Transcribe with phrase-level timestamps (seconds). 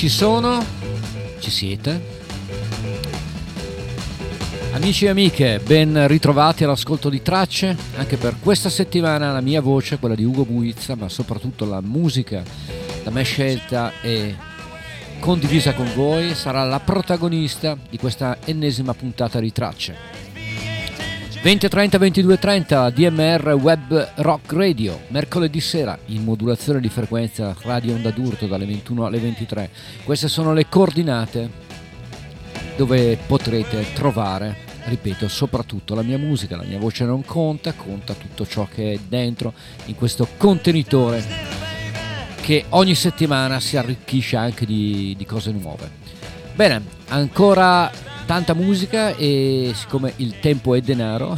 [0.00, 0.64] Ci sono?
[1.40, 2.00] Ci siete?
[4.72, 7.76] Amici e amiche, ben ritrovati all'ascolto di tracce.
[7.96, 12.42] Anche per questa settimana la mia voce, quella di Ugo Buizza, ma soprattutto la musica
[13.04, 14.34] da me scelta e
[15.18, 20.09] condivisa con voi, sarà la protagonista di questa ennesima puntata di tracce.
[21.42, 28.46] 20.30, 22.30 DMR Web Rock Radio, mercoledì sera in modulazione di frequenza Radio Onda d'Urto
[28.46, 29.70] dalle 21 alle 23.
[30.04, 31.48] Queste sono le coordinate
[32.76, 38.46] dove potrete trovare, ripeto, soprattutto la mia musica, la mia voce non conta, conta tutto
[38.46, 39.54] ciò che è dentro
[39.86, 41.24] in questo contenitore
[42.42, 45.90] che ogni settimana si arricchisce anche di, di cose nuove.
[46.54, 47.90] Bene, ancora
[48.30, 51.36] tanta musica e siccome il tempo è denaro,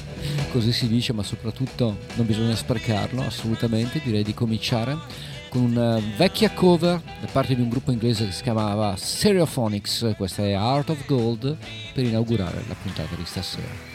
[0.52, 4.94] così si dice, ma soprattutto non bisogna sprecarlo assolutamente, direi di cominciare
[5.48, 10.42] con una vecchia cover da parte di un gruppo inglese che si chiamava Stereophonics, questa
[10.42, 11.56] è Art of Gold,
[11.94, 13.93] per inaugurare la puntata di stasera.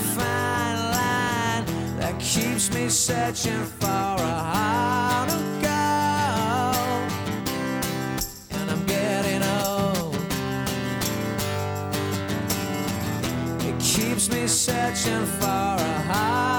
[0.00, 1.64] fine line
[1.98, 7.12] that keeps me searching for a heart of gold.
[8.50, 10.16] And I'm getting old.
[13.68, 16.49] It keeps me searching for a heart.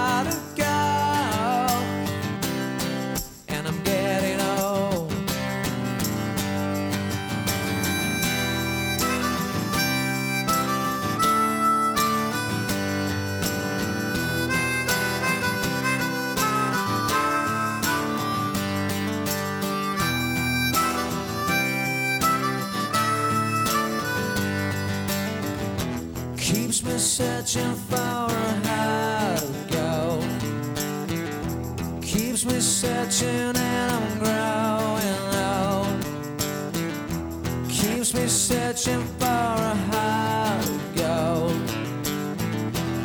[27.59, 30.19] How to go.
[32.01, 36.05] Keeps me searching and I'm growing old.
[37.69, 41.51] Keeps me searching for a how to go.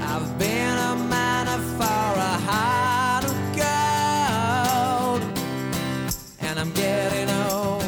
[0.04, 5.22] I've been a miner for a heart of gold.
[6.40, 7.84] And I'm getting old.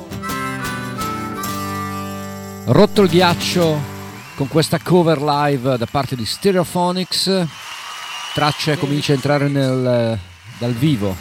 [2.66, 3.97] Rotto il ghiaccio
[4.38, 7.44] con questa cover live da parte di Stereophonics.
[8.34, 10.16] Traccia comincia a entrare nel,
[10.60, 11.16] dal vivo,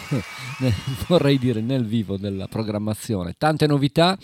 [1.07, 3.33] vorrei dire nel vivo della programmazione.
[3.35, 4.15] Tante novità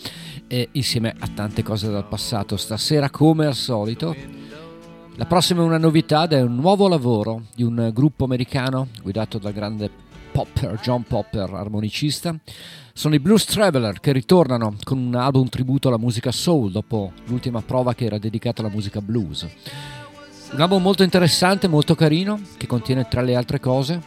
[0.46, 2.56] e insieme a tante cose dal passato.
[2.56, 4.14] Stasera, come al solito,
[5.16, 9.38] la prossima è una novità ed è un nuovo lavoro di un gruppo americano guidato
[9.38, 9.90] dal grande
[10.34, 12.36] Popper, John Popper, armonicista
[12.92, 17.62] sono i Blues Traveler che ritornano con un album tributo alla musica soul dopo l'ultima
[17.62, 19.46] prova che era dedicata alla musica blues.
[20.50, 24.00] Un album molto interessante, molto carino, che contiene tra le altre cose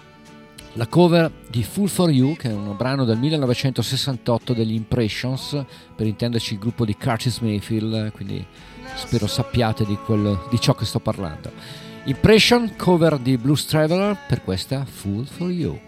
[0.73, 5.63] la cover di Full for You, che è un brano del 1968 degli Impressions,
[5.95, 8.45] per intenderci il gruppo di Curtis Mayfield, quindi
[8.95, 11.51] spero sappiate di, quello, di ciò che sto parlando.
[12.03, 15.86] Impression, cover di Blues Traveler per questa Full for You.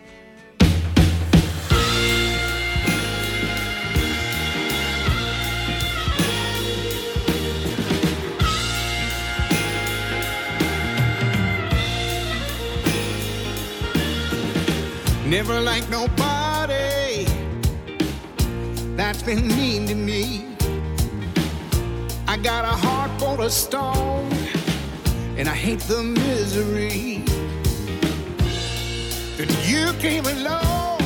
[15.30, 17.26] Never like nobody
[18.98, 20.56] that's been mean to me.
[22.28, 24.28] I got a heart full of stone,
[25.38, 27.24] and I hate the misery.
[29.38, 31.02] Then you came along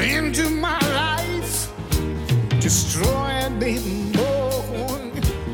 [0.00, 1.72] into my life,
[2.60, 3.80] destroying me
[4.14, 5.00] more,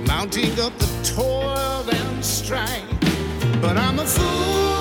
[0.06, 2.84] mounting up the toil and strife.
[3.62, 4.71] But I'm a fool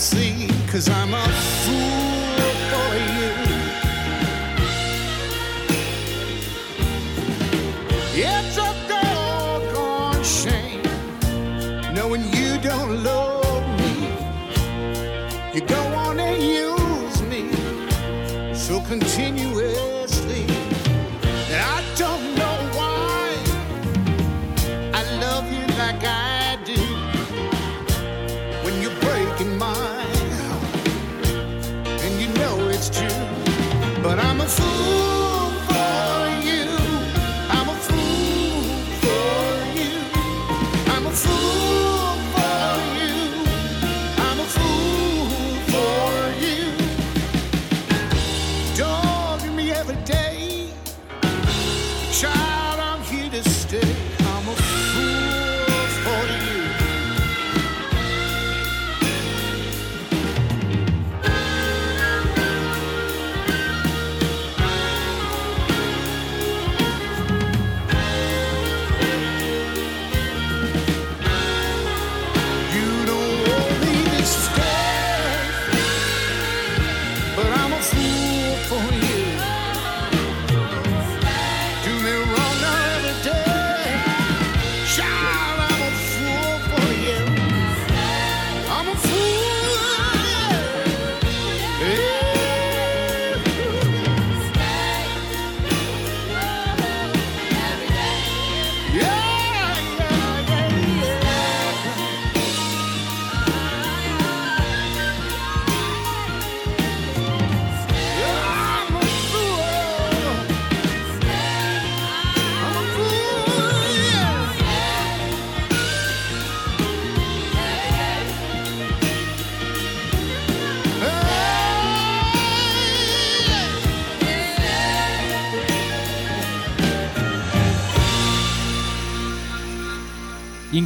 [0.00, 1.59] famously, cause I'm a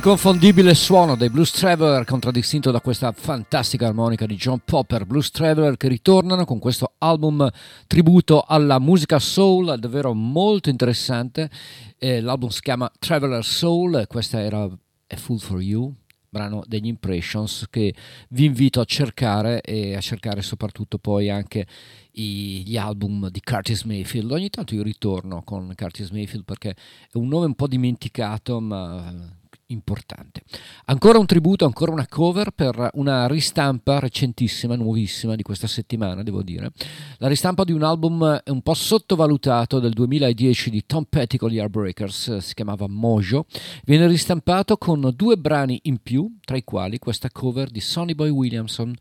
[0.05, 5.07] Inconfondibile suono dei Blues Traveler contraddistinto da questa fantastica armonica di John Popper.
[5.07, 7.49] Blues Traveler che ritornano con questo album
[7.87, 11.49] tributo alla musica soul, davvero molto interessante.
[11.97, 15.91] Eh, l'album si chiama Traveler Soul, questa era A Fool for You,
[16.29, 17.95] brano degli Impressions che
[18.29, 21.67] vi invito a cercare e a cercare soprattutto poi anche
[22.11, 24.31] gli album di Curtis Mayfield.
[24.33, 26.73] Ogni tanto io ritorno con Curtis Mayfield perché
[27.11, 30.43] è un nome un po' dimenticato ma importante.
[30.87, 36.43] Ancora un tributo, ancora una cover per una ristampa recentissima, nuovissima di questa settimana, devo
[36.43, 36.73] dire.
[37.19, 41.59] La ristampa di un album un po' sottovalutato del 2010 di Tom Petty con gli
[41.59, 43.47] Heartbreakers, si chiamava Mojo.
[43.85, 48.31] Viene ristampato con due brani in più, tra i quali questa cover di Sonny Boy
[48.31, 48.95] Williamson.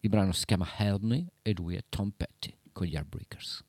[0.00, 3.64] Il brano si chiama Help Me e lui è Tom Petty con gli Heartbreakers.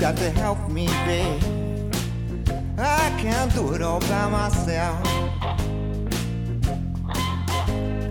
[0.00, 1.42] Got to help me, babe.
[2.78, 5.04] I can't do it all by myself.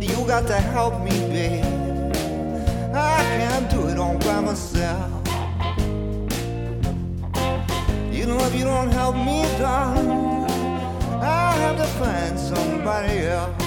[0.01, 1.63] You got to help me, babe.
[2.93, 5.13] I can't do it all by myself.
[8.11, 10.09] You know if you don't help me, darling,
[11.21, 13.63] I'll have to find somebody else.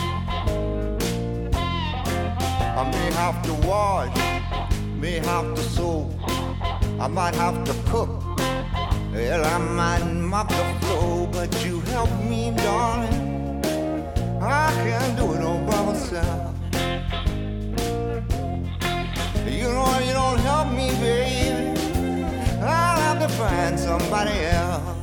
[2.77, 4.15] I may have to wash,
[5.01, 6.11] may have to sew,
[7.01, 8.23] I might have to cook.
[9.13, 13.65] Well, I might mop the floor, but you help me, darling.
[14.43, 16.55] I can't do it all by myself.
[19.47, 21.81] You know, you don't help me, baby.
[22.61, 25.01] I'll have to find somebody else.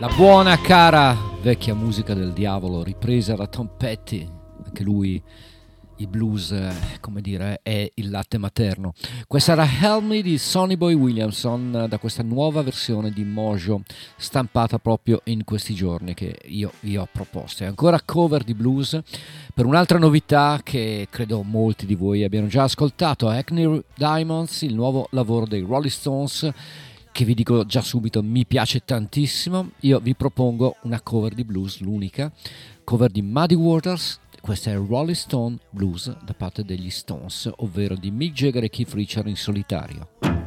[0.00, 4.26] La buona cara vecchia musica del diavolo ripresa da Tom Petty,
[4.64, 5.22] anche lui
[5.96, 6.54] il blues,
[7.00, 8.94] come dire, è il latte materno.
[9.26, 13.82] Questa era Help Me di Sonny Boy Williamson da questa nuova versione di Mojo
[14.16, 17.64] stampata proprio in questi giorni che io vi ho proposto.
[17.64, 18.98] E ancora cover di blues
[19.52, 25.08] per un'altra novità che credo molti di voi abbiano già ascoltato, Hackney Diamonds, il nuovo
[25.10, 26.50] lavoro dei Rolling Stones
[27.12, 29.72] che vi dico già subito mi piace tantissimo.
[29.80, 32.32] Io vi propongo una cover di blues, l'unica,
[32.84, 34.20] cover di Muddy Waters.
[34.40, 38.94] Questa è Rolling Stone Blues da parte degli Stones, ovvero di Mick Jagger e Keith
[38.94, 40.39] Richard in solitario.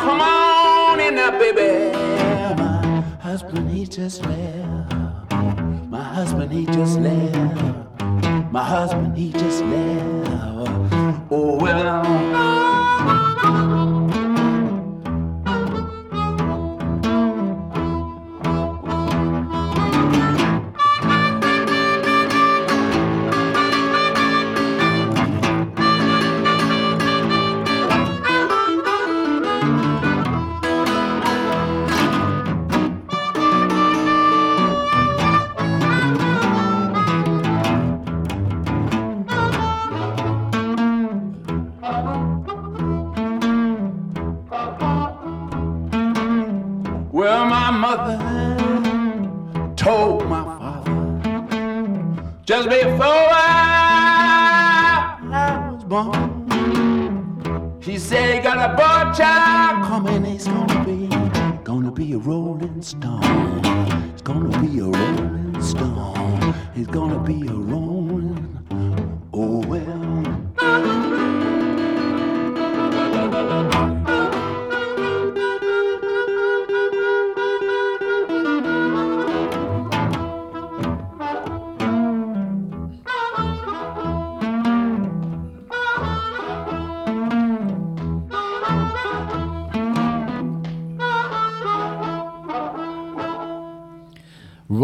[0.00, 1.92] Come on in now, baby.
[2.56, 5.32] My husband, he just left.
[5.88, 8.02] My husband, he just left.
[8.50, 10.90] My husband, he just left.
[11.30, 12.59] Oh, well.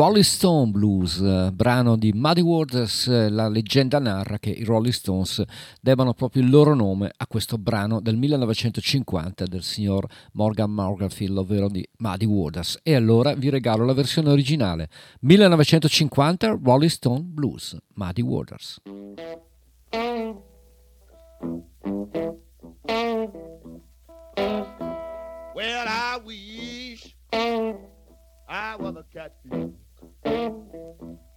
[0.06, 4.92] Rolling Stone Blues, eh, brano di Muddy Waters, eh, la leggenda narra che i Rolling
[4.92, 5.42] Stones
[5.80, 11.68] debbano proprio il loro nome a questo brano del 1950 del signor Morgan Morganfield, ovvero
[11.68, 12.78] di Muddy Waters.
[12.84, 14.88] E allora vi regalo la versione originale,
[15.22, 18.78] 1950 Rolling Stone Blues, Muddy Waters.
[25.52, 29.86] Well, I wish I was a catfish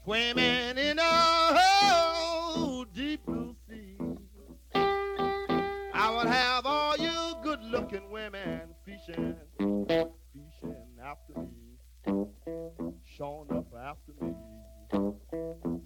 [0.04, 3.98] swimming in a deep blue sea.
[4.74, 11.78] I would have all you good-looking women fishing, fishing after me,
[13.06, 14.36] showing up after me,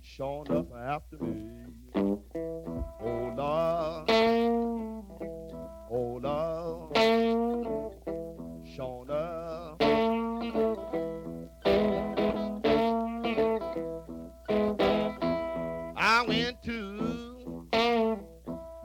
[0.02, 1.66] showing up after me.
[1.96, 4.10] Oh Lord,
[5.92, 6.98] oh Lord,
[16.24, 17.68] I went to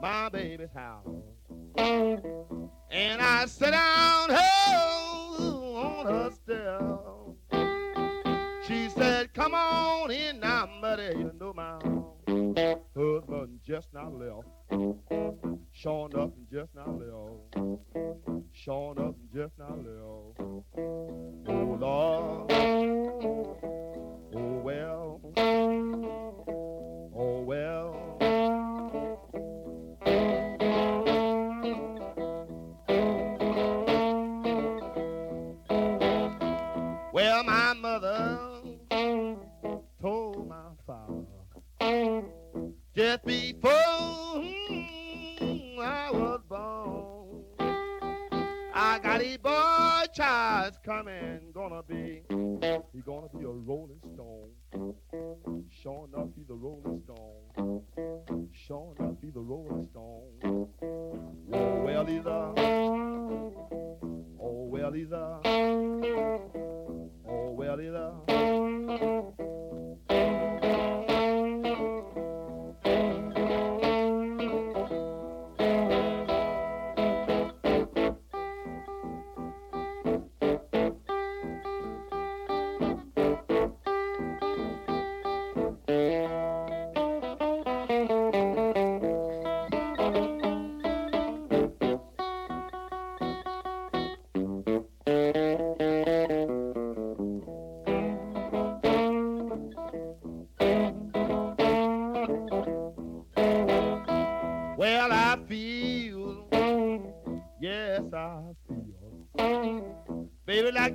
[0.01, 1.07] my baby's house
[1.77, 6.81] and I sat down oh, on her step.
[8.67, 11.17] She said, Come on in now, buddy.
[11.17, 11.79] You know my
[12.93, 14.49] husband just now left.
[15.71, 17.55] Showing up and just now left.
[18.51, 20.41] Showing up and just now left.
[21.47, 22.51] Oh Lord.
[24.35, 24.99] Oh well.
[27.21, 28.15] Oh well.
[37.11, 38.39] Well, my mother
[40.01, 42.23] told my father
[42.95, 43.71] just before
[44.39, 47.43] hmm, I was born.
[48.73, 54.51] I got a boy child coming, gonna be, he gonna be a rolling stone.
[54.73, 57.18] Sure enough, he's a rolling stone.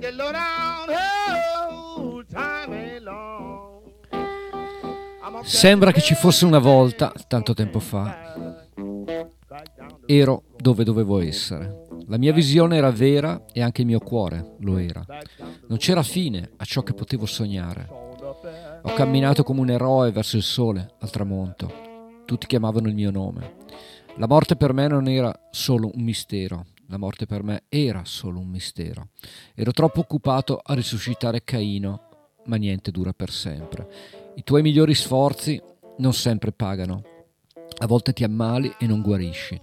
[0.05, 0.87] The low down,
[1.67, 3.81] oh, time long.
[5.43, 8.67] Sembra che ci fosse una volta, tanto tempo fa,
[10.05, 11.83] ero dove dovevo essere.
[12.07, 15.03] La mia visione era vera e anche il mio cuore lo era.
[15.67, 17.87] Non c'era fine a ciò che potevo sognare.
[17.89, 21.71] Ho camminato come un eroe verso il sole, al tramonto.
[22.25, 23.55] Tutti chiamavano il mio nome.
[24.17, 28.39] La morte per me non era solo un mistero, la morte per me era solo
[28.39, 29.09] un mistero.
[29.53, 32.09] Ero troppo occupato a risuscitare Caino,
[32.45, 33.87] ma niente dura per sempre.
[34.35, 35.61] I tuoi migliori sforzi
[35.97, 37.03] non sempre pagano.
[37.77, 39.59] A volte ti ammali e non guarisci.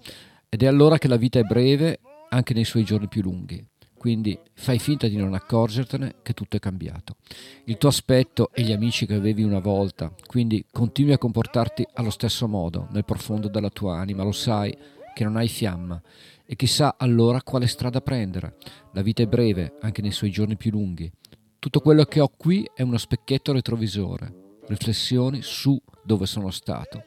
[0.48, 3.64] Ed è allora che la vita è breve anche nei suoi giorni più lunghi.
[3.96, 7.16] Quindi fai finta di non accorgertene che tutto è cambiato.
[7.66, 12.11] Il tuo aspetto e gli amici che avevi una volta, quindi continui a comportarti allo
[12.11, 14.76] stesso modo nel profondo della tua anima, lo sai
[15.14, 16.02] che non hai fiamma
[16.44, 18.57] e chissà allora quale strada prendere.
[18.92, 21.11] La vita è breve anche nei suoi giorni più lunghi.
[21.59, 27.05] Tutto quello che ho qui è uno specchietto retrovisore, riflessioni su dove sono stato.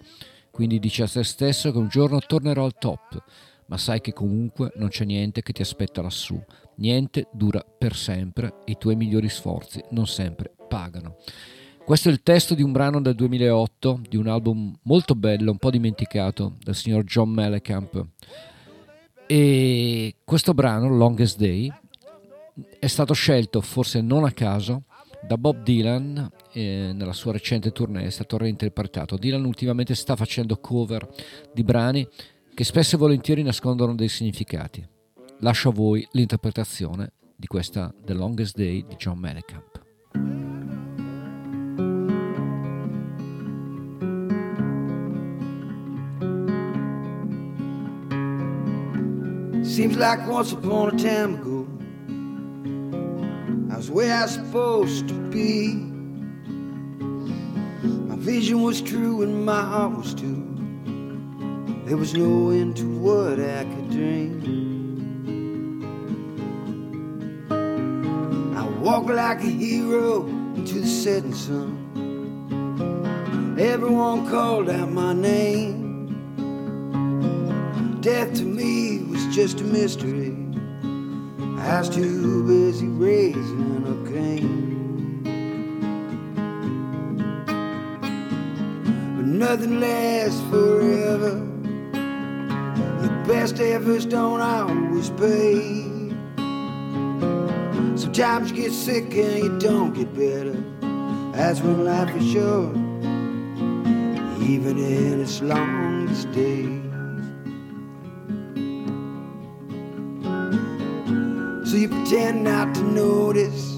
[0.51, 3.23] Quindi dici a te stesso che un giorno tornerò al top,
[3.67, 6.41] ma sai che comunque non c'è niente che ti aspetta lassù,
[6.77, 11.15] Niente dura per sempre e i tuoi migliori sforzi non sempre pagano.
[11.85, 15.57] Questo è il testo di un brano del 2008, di un album molto bello, un
[15.57, 18.07] po' dimenticato, del signor John Mellencamp.
[19.27, 21.71] E questo brano, Longest Day,
[22.79, 24.83] è stato scelto, forse non a caso,
[25.25, 29.17] da Bob Dylan eh, nella sua recente tournée, è stato reinterpretato.
[29.17, 31.07] Dylan ultimamente sta facendo cover
[31.53, 32.07] di brani
[32.53, 34.87] che spesso e volentieri nascondono dei significati.
[35.39, 40.84] Lascio a voi l'interpretazione di questa The Longest Day di John Mellencamp.
[49.65, 51.67] Seems like once upon a time ago,
[53.73, 55.73] I was where I was supposed to be.
[58.07, 60.43] My vision was true and my heart was too.
[61.85, 64.31] There was no end to what I could dream.
[68.55, 71.81] I walked like a hero into the setting sun.
[73.59, 75.81] Everyone called out my name.
[77.99, 79.04] Death to me
[79.35, 80.33] just a mystery.
[81.57, 85.23] I was too busy raising a cane.
[89.17, 91.33] But nothing lasts forever.
[93.01, 95.83] Your best efforts don't always pay.
[97.97, 100.55] Sometimes you get sick and you don't get better.
[101.33, 102.73] That's when life is short,
[104.49, 106.84] even in its longest days.
[111.75, 113.75] So you pretend not to notice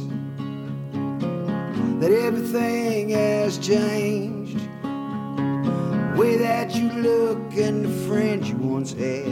[2.00, 4.60] that everything has changed.
[4.84, 9.26] The way that you look and the friends you once had.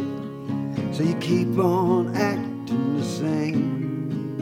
[0.95, 4.36] So you keep on acting the same.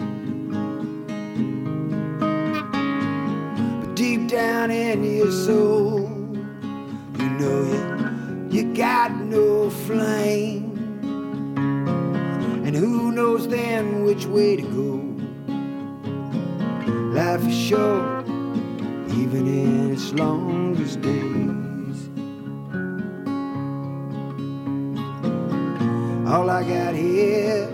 [3.81, 6.09] But deep down in your soul,
[7.19, 10.72] you know you, you got no flame.
[13.53, 14.97] Then which way to go?
[17.13, 18.25] Life is short,
[19.13, 22.09] even in its longest days.
[26.27, 27.69] All I got here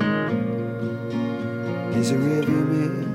[1.95, 3.07] is a rearview mirror.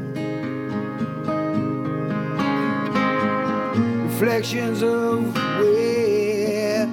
[4.07, 6.88] Reflections of where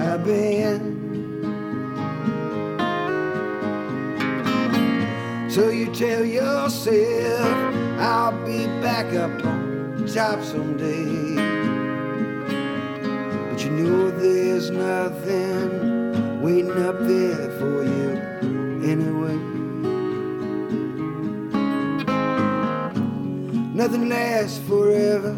[0.00, 0.91] I've been.
[5.52, 11.34] So you tell yourself I'll be back up on top someday.
[13.50, 18.16] But you know there's nothing waiting up there for you
[18.82, 19.36] anyway.
[23.74, 25.32] Nothing lasts forever,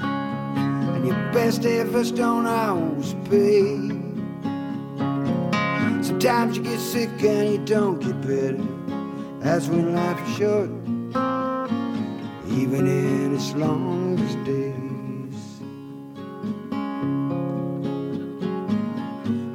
[0.00, 3.92] and your best efforts don't always pay.
[6.02, 8.75] Sometimes you get sick and you don't get better.
[9.40, 10.70] That's when life is short,
[12.48, 15.60] even in its longest days.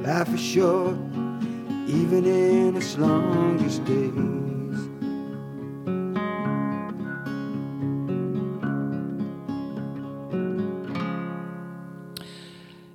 [0.02, 0.96] Life is short,
[1.86, 4.32] even in its longest days.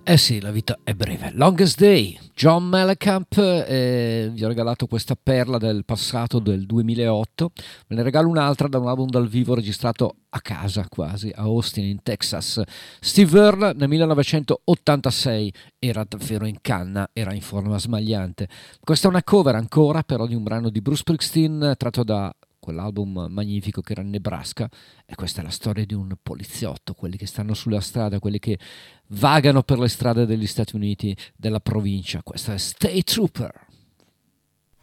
[0.03, 1.31] Eh sì, la vita è breve.
[1.33, 7.51] Longest Day, John Mellencamp, eh, vi ho regalato questa perla del passato del 2008,
[7.87, 11.85] ve ne regalo un'altra da un album dal vivo registrato a casa quasi, a Austin
[11.85, 12.61] in Texas.
[12.99, 18.47] Steve Earle nel 1986 era davvero in canna, era in forma smagliante.
[18.81, 22.31] Questa è una cover ancora però di un brano di Bruce Springsteen tratto da
[22.67, 24.69] quell'album magnifico che era Nebraska
[25.05, 28.59] e questa è la storia di un poliziotto, quelli che stanno sulla strada, quelli che
[29.07, 32.21] vagano per le strade degli Stati Uniti, della provincia.
[32.23, 33.67] Questa è State Trooper.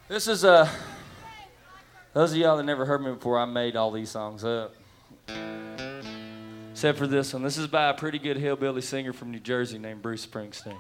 [0.06, 0.66] This is uh
[2.14, 4.74] those of y'all that never heard me before, I made all these songs up.
[6.70, 7.42] Except for this one.
[7.42, 10.78] This is by a pretty good hillbilly singer from New Jersey named Bruce Springsteen.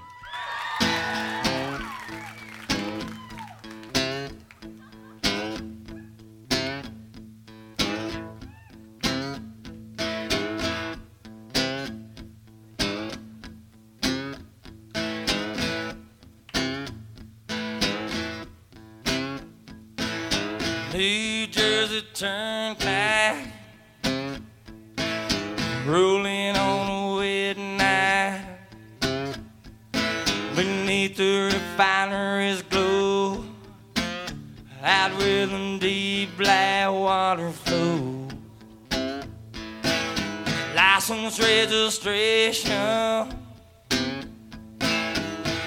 [42.02, 42.72] Registration.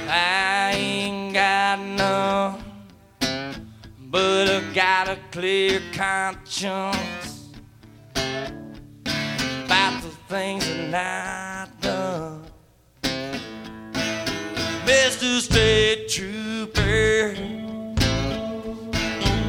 [0.10, 2.64] I ain't got none,
[4.00, 7.50] but I got a clear conscience
[8.16, 12.44] about the things that I done.
[14.86, 15.40] Mr.
[15.40, 17.36] State Trooper,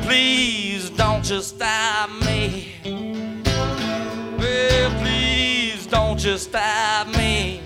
[0.03, 1.88] please don't just stop
[6.38, 7.61] just stop me.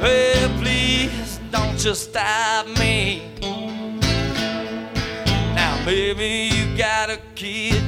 [0.00, 3.22] Well, please don't just stop me.
[5.54, 7.84] Now, maybe you got a kid.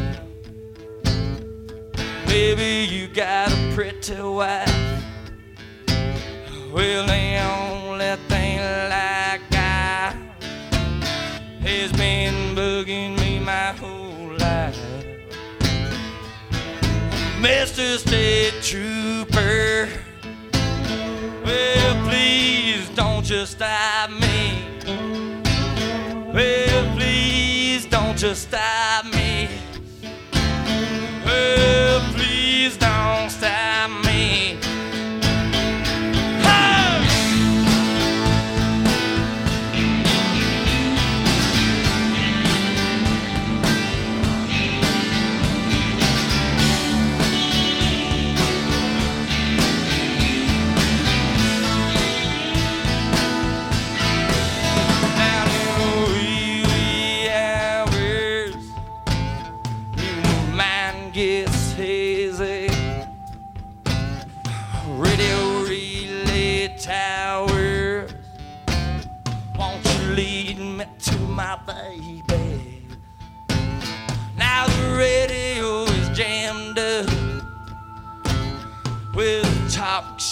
[2.26, 5.02] Maybe you got a pretty wife.
[6.74, 8.58] Well, the only thing
[8.90, 10.14] like I
[11.62, 13.13] has been bugging
[17.44, 17.98] Mr.
[17.98, 19.86] State Trooper,
[21.44, 24.64] well, please don't just stop me.
[26.32, 29.03] Well, please don't just stop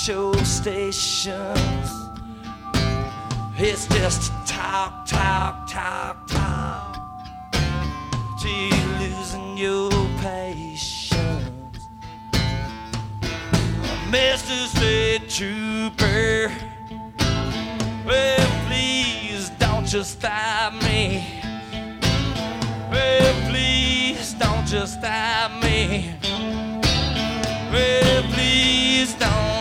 [0.04, 1.28] show stations.
[3.56, 6.98] It's just talk, talk, talk, talk.
[8.40, 11.78] Till you're losing your patience.
[14.10, 14.66] Mr.
[14.74, 16.50] State Trooper,
[18.04, 21.24] well, please don't just stop me.
[22.90, 26.12] Well, please don't just stop me.
[27.70, 29.51] Well, please don't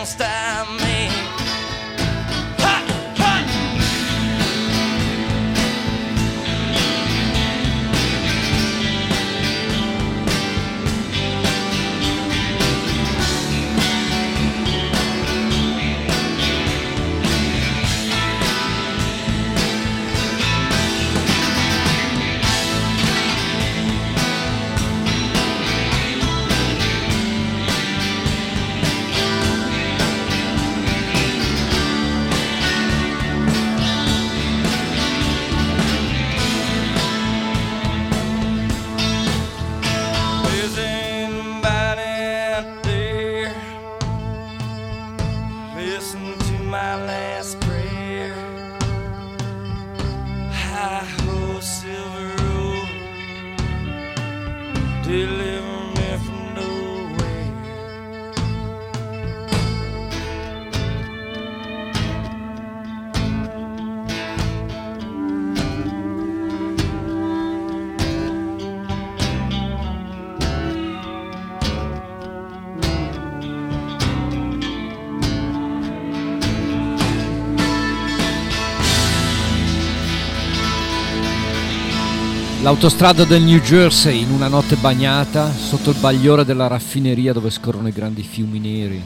[82.62, 87.88] L'autostrada del New Jersey in una notte bagnata sotto il bagliore della raffineria dove scorrono
[87.88, 89.02] i grandi fiumi neri.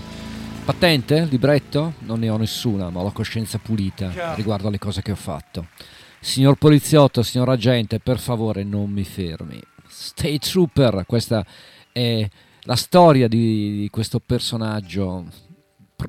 [0.62, 1.24] Patente?
[1.24, 1.94] Libretto?
[2.00, 5.68] Non ne ho nessuna, ma ho la coscienza pulita riguardo alle cose che ho fatto.
[6.20, 9.58] Signor poliziotto, signor agente, per favore non mi fermi.
[9.88, 11.42] State Trooper, questa
[11.92, 12.28] è
[12.60, 15.24] la storia di, questo personaggio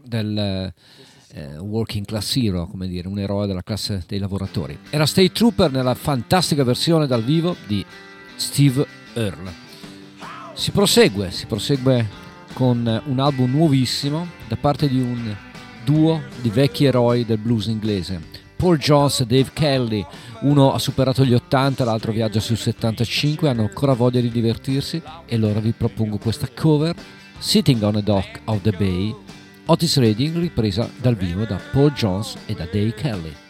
[0.04, 0.74] del
[1.34, 4.78] eh, working class hero, come dire, un eroe della classe dei lavoratori.
[4.90, 7.86] Era State Trooper nella fantastica versione dal vivo di
[8.36, 9.66] Steve Earle.
[10.54, 15.36] Si prosegue, si prosegue con un album nuovissimo da parte di un
[15.84, 18.20] duo di vecchi eroi del blues inglese.
[18.56, 20.04] Paul Jones e Dave Kelly,
[20.42, 25.36] uno ha superato gli 80, l'altro viaggia sui 75, hanno ancora voglia di divertirsi e
[25.36, 26.96] allora vi propongo questa cover,
[27.38, 29.16] Sitting on a Dock of the Bay,
[29.69, 33.47] Otis Redding ripresa dal vivo da Paul Jones e da Dave Kelly.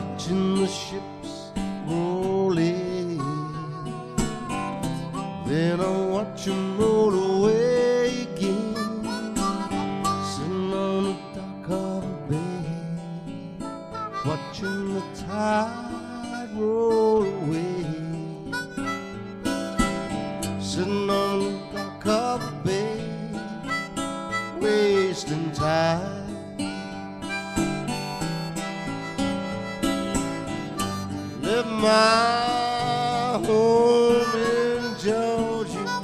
[0.00, 1.52] Watching the ships
[1.86, 3.18] roll in.
[5.46, 8.74] Then I watch watch 'em roll away again,
[10.30, 12.64] sitting on the dock of a bay,
[14.24, 17.84] watching the tide roll away.
[20.60, 23.00] Sitting on the dock of a bay,
[24.60, 26.09] wasting time.
[31.80, 36.02] My home in Georgia,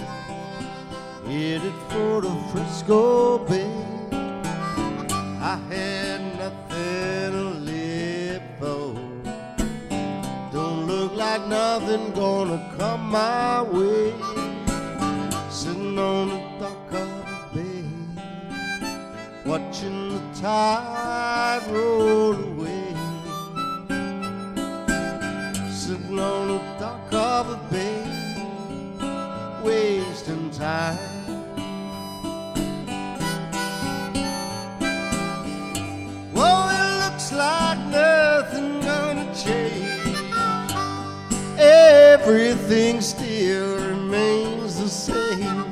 [1.26, 3.70] headed for the Frisco Bay.
[5.40, 8.94] I had nothing to live for.
[10.50, 14.14] Don't look like nothing gonna come my way.
[15.50, 17.84] Sitting on the dock of the bay,
[19.44, 22.55] watching the tide roll away.
[26.16, 28.02] Sitting on the dock of a bay,
[29.62, 30.96] wasting time.
[36.32, 40.16] Well, it looks like gonna change.
[41.58, 45.66] Everything still remains the same.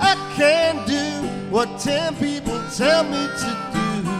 [0.00, 4.10] I can't do what ten people tell me to do.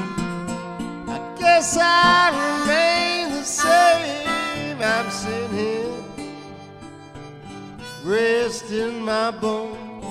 [1.11, 4.36] I guess I remain the same.
[4.87, 5.93] I'm sitting here,
[8.05, 10.05] resting my bones,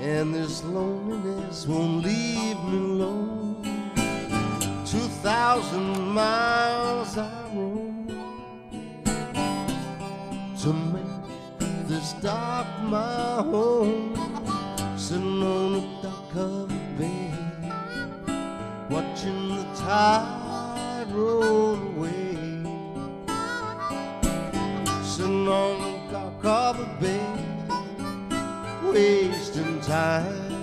[0.00, 3.62] and this loneliness won't leave me alone.
[4.84, 8.06] Two thousand miles I roam
[10.60, 14.14] to make this dock my home.
[14.98, 17.32] Sitting on the dock of a bay,
[18.90, 22.23] watching the tide roll away.
[25.14, 27.14] Sitting on the dock of a
[28.90, 30.53] wasting time.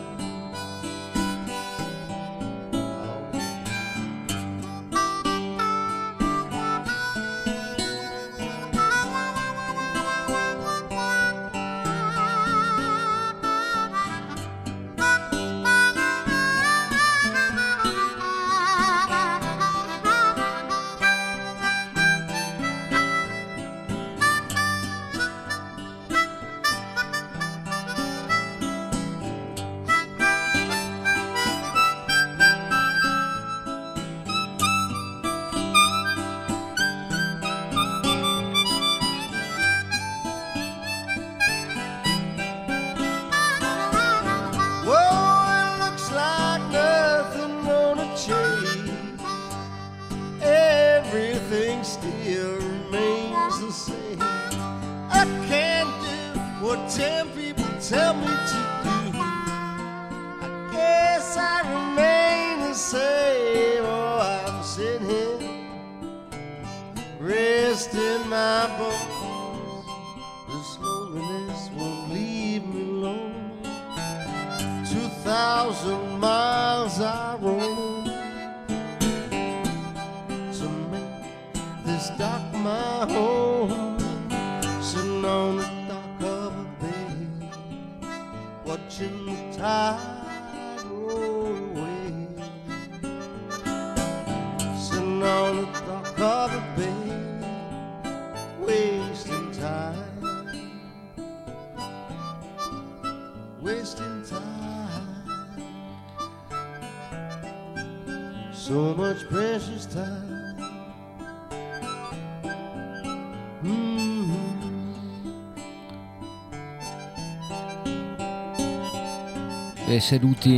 [120.02, 120.56] Seduti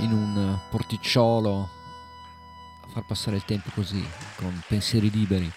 [0.00, 1.68] in un porticciolo
[2.82, 4.02] a far passare il tempo così,
[4.36, 5.50] con pensieri liberi,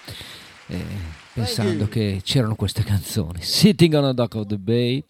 [0.67, 0.85] eh,
[1.33, 3.41] pensando che c'erano queste canzoni.
[3.41, 5.03] Sitting on a Dock of the Bay,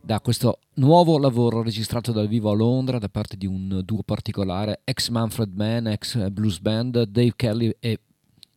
[0.00, 4.82] da questo nuovo lavoro registrato dal vivo a Londra da parte di un duo particolare,
[4.84, 7.98] ex Manfred Mann, ex blues band, Dave Kelly e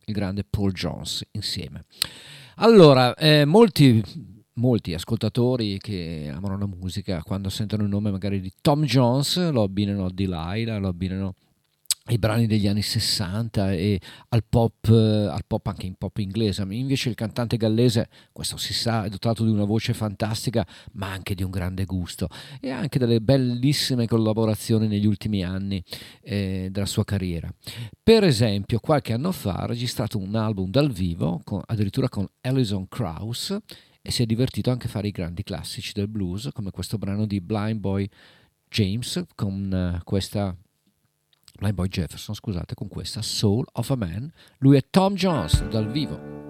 [0.04, 1.86] il grande Paul Jones insieme.
[2.56, 4.02] Allora, eh, molti,
[4.54, 9.62] molti ascoltatori che amano la musica, quando sentono il nome magari di Tom Jones, lo
[9.62, 11.34] abbinano a Delilah, lo abbinano
[12.06, 14.00] ai brani degli anni 60 e
[14.30, 16.66] al pop, eh, al pop anche in pop inglese.
[16.68, 21.34] Invece il cantante gallese, questo si sa, è dotato di una voce fantastica, ma anche
[21.34, 22.28] di un grande gusto
[22.60, 25.82] e anche delle bellissime collaborazioni negli ultimi anni
[26.22, 27.52] eh, della sua carriera.
[28.02, 32.88] Per esempio, qualche anno fa ha registrato un album dal vivo, con, addirittura con Alison
[32.88, 33.56] Krauss,
[34.02, 37.24] e si è divertito anche a fare i grandi classici del blues, come questo brano
[37.24, 38.08] di Blind Boy
[38.68, 40.54] James, con uh, questa
[41.54, 44.32] Blind Boy Jefferson, scusate, con questa Soul of a Man.
[44.58, 46.40] Lui è Tom Jones dal vivo.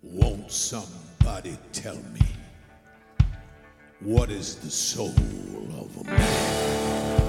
[0.00, 2.24] Won't somebody tell me
[4.00, 5.12] what is the soul
[5.74, 7.25] of a man?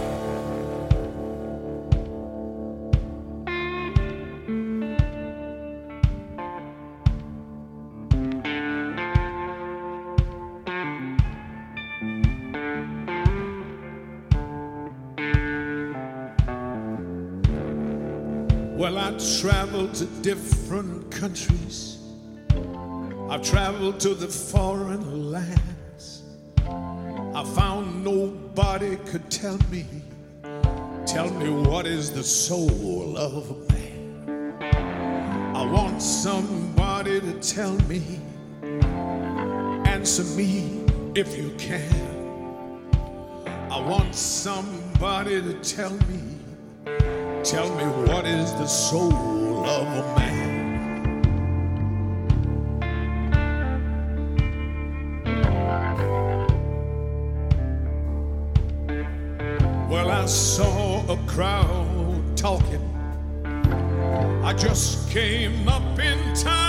[19.19, 21.97] Traveled to different countries.
[23.29, 26.23] I've traveled to the foreign lands.
[26.67, 29.85] I found nobody could tell me,
[31.05, 34.57] tell me what is the soul of a man.
[35.55, 38.19] I want somebody to tell me,
[39.87, 42.07] answer me if you can.
[43.71, 46.36] I want somebody to tell me.
[47.47, 50.67] Tell me what is the soul of a man?
[59.89, 62.83] Well, I saw a crowd talking.
[64.43, 66.66] I just came up in time.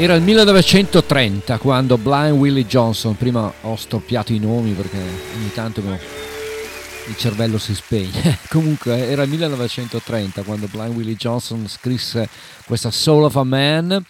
[0.00, 5.80] Era il 1930 quando Blind Willie Johnson, prima ho storpiato i nomi perché ogni tanto
[5.80, 8.38] il cervello si spegne.
[8.48, 12.28] Comunque era il 1930 quando Blind Willie Johnson scrisse
[12.64, 14.00] questa Soul of a Man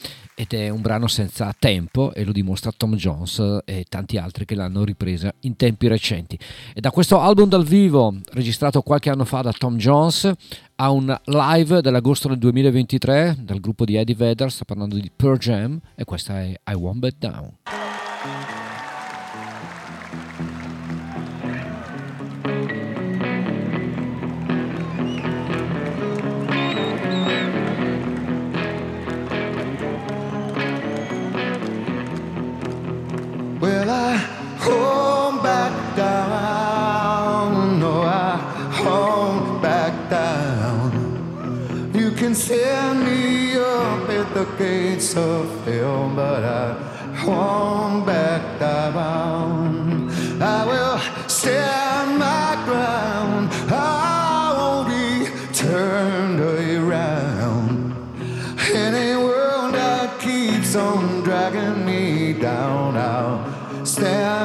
[0.56, 4.84] è un brano senza tempo e lo dimostra Tom Jones e tanti altri che l'hanno
[4.84, 6.38] ripresa in tempi recenti.
[6.74, 10.30] E da questo album dal vivo, registrato qualche anno fa da Tom Jones,
[10.76, 15.38] a un live dell'agosto del 2023 dal gruppo di Eddie Vedder, sta parlando di Pearl
[15.38, 17.77] Jam e questa è I Won't Bet Down.
[42.48, 46.66] Send me up at the gates of hell, but I
[47.26, 50.10] won't back down.
[50.40, 53.50] I will stand my ground.
[53.70, 55.08] I won't be
[55.52, 57.92] turned around.
[58.72, 64.37] Any world that keeps on dragging me down, I'll stand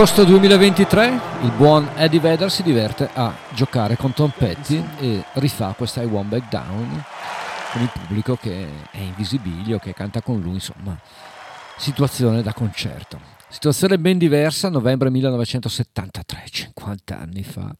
[0.00, 5.74] Agosto 2023, il buon Eddie Vedder si diverte a giocare con Tom Petty e rifà
[5.76, 7.04] questa I Won't Back Down
[7.70, 10.98] con il pubblico che è in visibilio, che canta con lui, insomma,
[11.76, 13.20] situazione da concerto.
[13.50, 17.70] Situazione ben diversa, novembre 1973, 50 anni fa,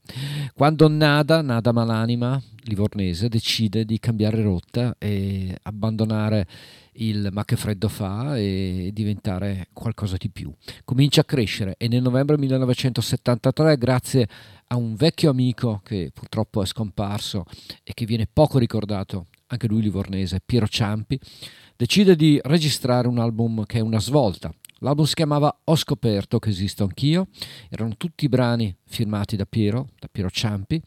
[0.52, 6.46] quando Nada, Nada Malanima, livornese, decide di cambiare rotta e abbandonare
[7.00, 10.52] il ma che freddo fa e diventare qualcosa di più.
[10.84, 14.28] Comincia a crescere e nel novembre 1973, grazie
[14.68, 17.44] a un vecchio amico che purtroppo è scomparso
[17.82, 21.18] e che viene poco ricordato, anche lui livornese, Piero Ciampi,
[21.76, 24.52] decide di registrare un album che è una svolta.
[24.82, 27.28] L'album si chiamava Ho scoperto che esisto anch'io,
[27.68, 30.80] erano tutti brani firmati da Piero, da Piero Ciampi,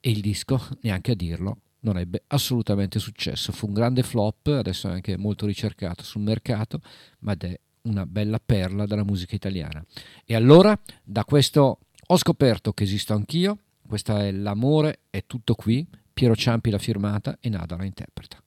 [0.00, 3.52] e il disco, neanche a dirlo, non ebbe assolutamente successo.
[3.52, 6.80] Fu un grande flop, adesso è anche molto ricercato sul mercato,
[7.20, 9.84] ma è una bella perla della musica italiana.
[10.24, 11.78] E allora, da questo
[12.08, 17.38] Ho scoperto che esisto anch'io, questa è L'amore è tutto qui, Piero Ciampi l'ha firmata
[17.40, 18.43] e Nada la interpreta.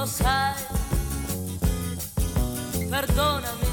[0.00, 0.64] lo sabes.
[2.88, 3.69] Perdóname.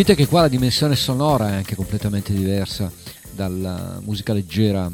[0.00, 2.90] Capite che qua la dimensione sonora è anche completamente diversa
[3.34, 4.90] dalla musica leggera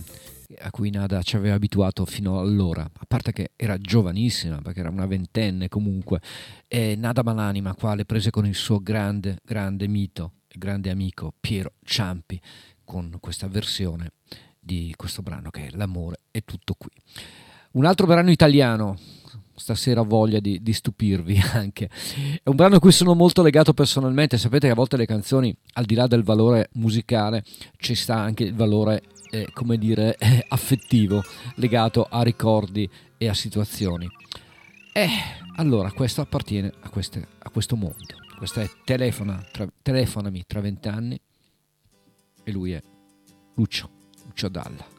[0.59, 4.91] a cui Nada ci aveva abituato fino allora, a parte che era giovanissima, perché era
[4.91, 6.21] una ventenne comunque,
[6.67, 11.33] e Nada Malanima qua le prese con il suo grande, grande mito e grande amico
[11.39, 12.41] Piero Ciampi,
[12.83, 14.11] con questa versione
[14.59, 16.91] di questo brano che è L'amore è tutto qui.
[17.75, 18.99] Un altro brano italiano,
[19.57, 21.89] stasera voglia di, di stupirvi anche.
[22.43, 24.39] È un brano a cui sono molto legato personalmente.
[24.39, 27.43] Sapete che a volte le canzoni, al di là del valore musicale,
[27.79, 31.23] ci sta anche il valore, eh, come dire, eh, affettivo,
[31.57, 32.89] legato a ricordi
[33.19, 34.09] e a situazioni.
[34.93, 35.09] Eh,
[35.57, 37.97] allora, questo appartiene a, queste- a questo mondo.
[38.37, 41.19] Questa è Telefona, tra- Telefonami tra vent'anni
[42.45, 42.83] e lui è
[43.55, 43.91] Lucio,
[44.25, 44.96] Lucio Dalla.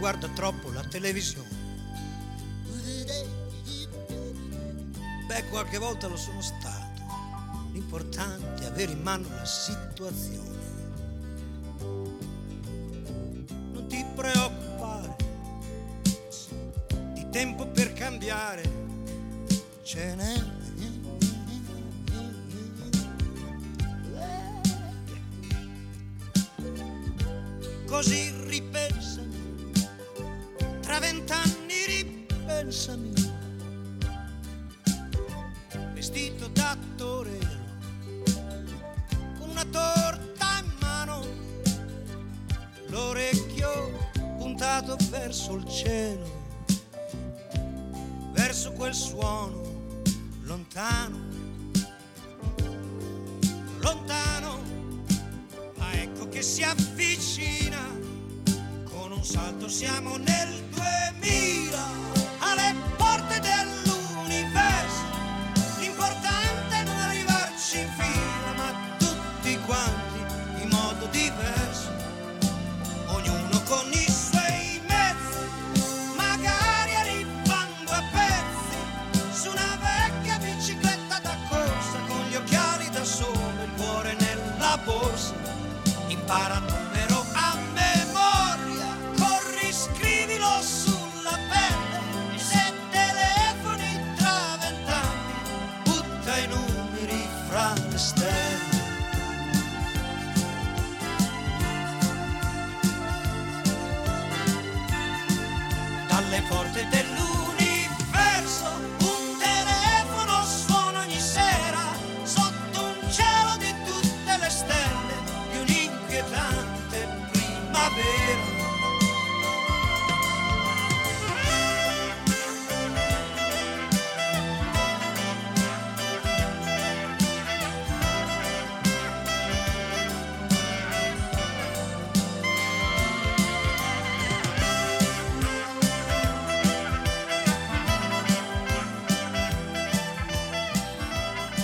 [0.00, 1.58] Guarda troppo la televisione.
[5.26, 7.02] Beh, qualche volta lo sono stato.
[7.72, 10.49] L'importante è avere in mano la situazione.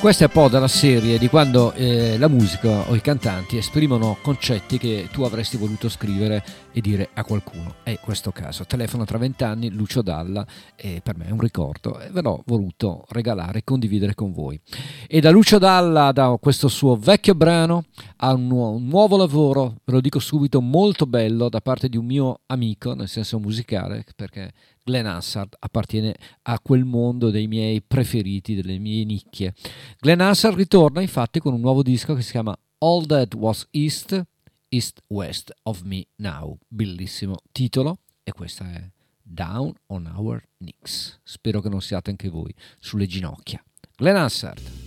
[0.07, 4.19] Questa è un po' della serie di quando eh, la musica o i cantanti esprimono
[4.23, 7.75] concetti che tu avresti voluto scrivere e dire a qualcuno.
[7.87, 10.47] In questo caso, telefono tra vent'anni, Lucio Dalla,
[10.77, 14.61] e per me è un ricordo e ve l'ho voluto regalare e condividere con voi.
[15.09, 17.87] E da Lucio Dalla, da questo suo vecchio brano,
[18.19, 21.97] a un, nuo- un nuovo lavoro, ve lo dico subito, molto bello da parte di
[21.97, 24.53] un mio amico, nel senso musicale, perché
[24.87, 29.53] Glenn Hansard appartiene a quel mondo dei miei preferiti, delle mie nicchie.
[29.99, 34.25] Glenn Hansard ritorna infatti con un nuovo disco che si chiama All That Was East,
[34.69, 36.57] East West of Me Now.
[36.69, 38.89] Bellissimo titolo e questa è
[39.21, 41.19] Down on Our Knees.
[41.25, 43.61] Spero che non siate anche voi sulle ginocchia.
[43.97, 44.86] Glenn Hansard.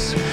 [0.00, 0.29] us.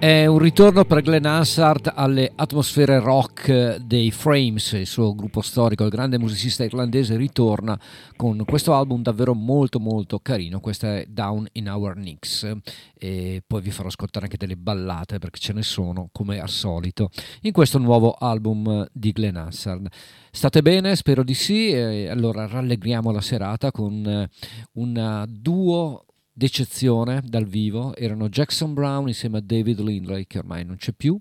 [0.00, 5.84] È un ritorno per Glenn Hansard alle atmosfere rock dei Frames, il suo gruppo storico,
[5.84, 7.78] il grande musicista irlandese ritorna
[8.16, 12.50] con questo album davvero molto molto carino, questa è Down in Our Nicks
[12.94, 17.10] e poi vi farò ascoltare anche delle ballate perché ce ne sono come al solito
[17.42, 19.86] in questo nuovo album di Glenn Hansard.
[20.30, 20.96] State bene?
[20.96, 24.30] Spero di sì, allora rallegriamo la serata con eh,
[24.76, 26.06] un duo
[26.40, 31.20] d'eccezione dal vivo erano Jackson Brown insieme a David Lindley che ormai non c'è più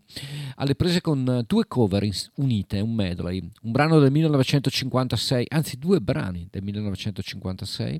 [0.56, 6.48] alle prese con due cover unite un medley un brano del 1956 anzi due brani
[6.50, 8.00] del 1956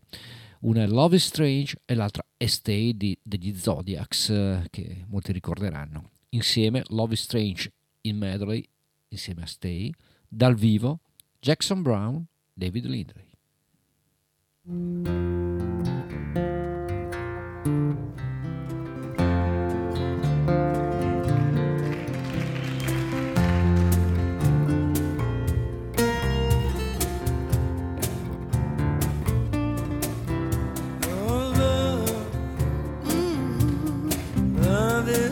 [0.60, 5.32] una è Love is Strange e l'altra è Stay di- degli Zodiacs eh, che molti
[5.32, 6.10] ricorderanno.
[6.30, 8.68] Insieme Love is Strange in medley
[9.08, 9.90] insieme a Stay
[10.28, 11.00] dal vivo
[11.40, 13.28] Jackson Brown David Lindley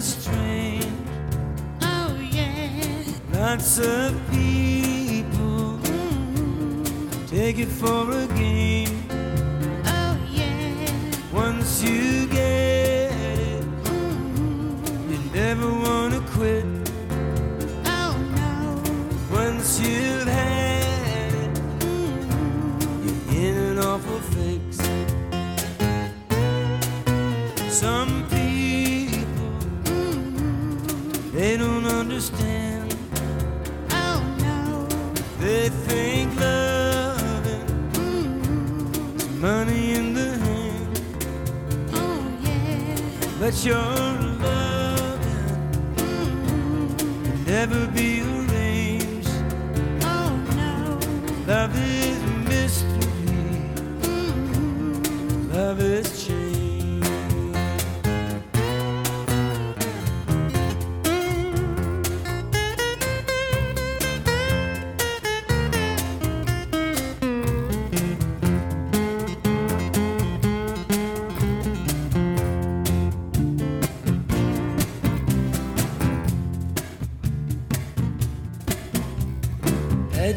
[0.02, 0.86] strange.
[1.82, 3.04] Oh, yeah.
[3.34, 5.80] Lots of people
[7.28, 9.04] take it for a game.
[9.86, 11.12] Oh, yeah.
[11.34, 12.17] Once you
[43.50, 43.78] that your
[44.44, 45.24] loving
[45.96, 49.30] can never be arranged.
[50.04, 51.00] Oh no,
[51.48, 53.72] love is mystery.
[55.50, 56.17] Love is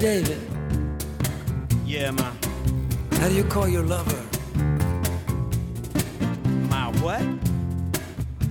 [0.00, 0.38] David.
[1.84, 2.32] Yeah, ma.
[3.18, 4.16] How do you call your lover?
[6.70, 7.22] My what?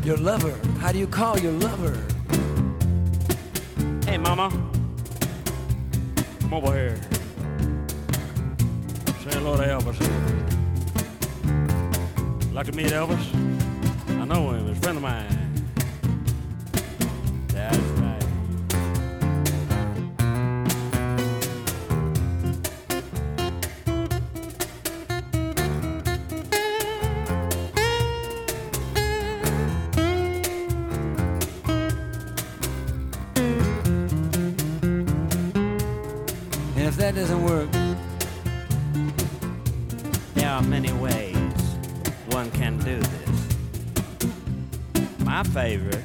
[0.06, 0.56] Your lover.
[0.80, 1.97] How do you call your lover?
[4.06, 4.52] Hey, mama.
[6.41, 7.02] Come over here.
[9.24, 9.97] Say hello to Elvis.
[12.54, 13.26] Like to meet Elvis?
[14.22, 14.68] I know him.
[14.68, 15.39] He's a friend of mine.
[36.90, 37.72] if that doesn't work,
[40.34, 41.36] there are many ways
[42.30, 43.58] one can do this.
[45.20, 46.04] My favorite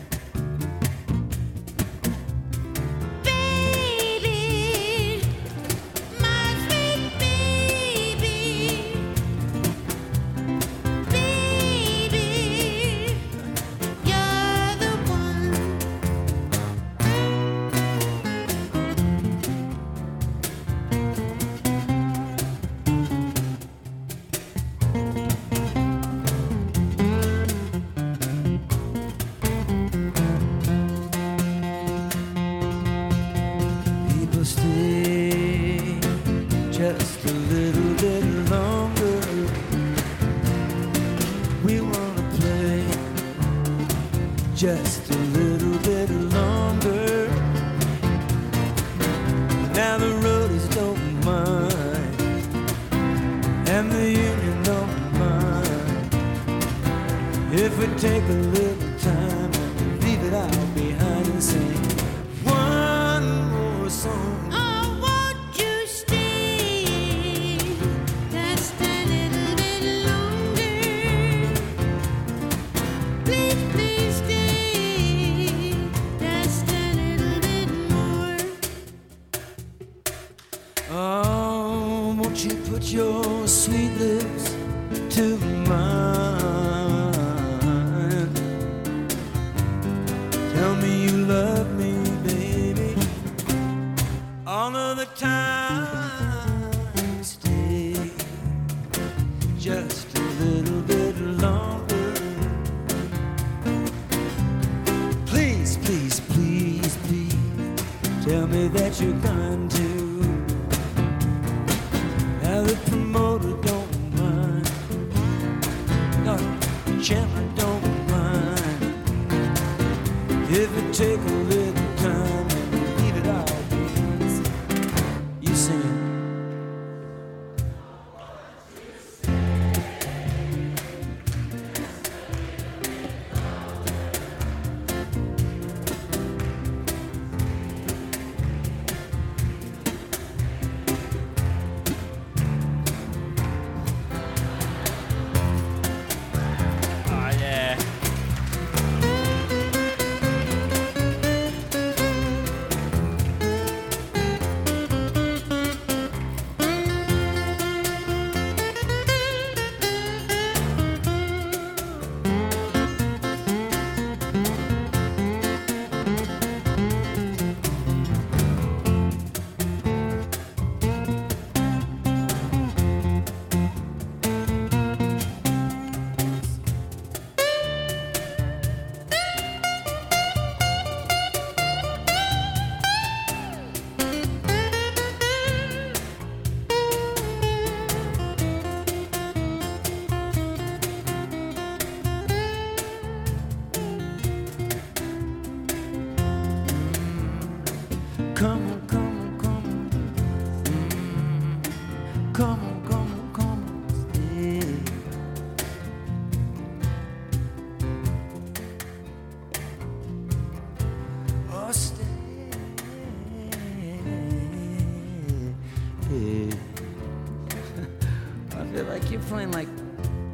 [219.25, 219.68] playing like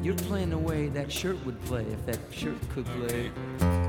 [0.01, 3.31] you're playing the way that shirt would play if that shirt could play.
[3.61, 3.80] All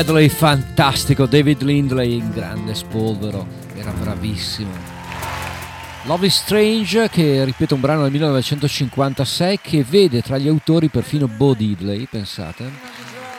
[0.00, 4.70] medley fantastico, David Lindley in grande spolvero, era bravissimo.
[6.04, 11.28] Love is Strange, che ripeto un brano del 1956 che vede tra gli autori perfino
[11.28, 12.70] Bo Diddley, pensate,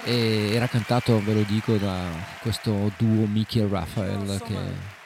[0.03, 1.97] e era cantato, ve lo dico, da
[2.43, 4.55] questo duo Mickey e Raphael che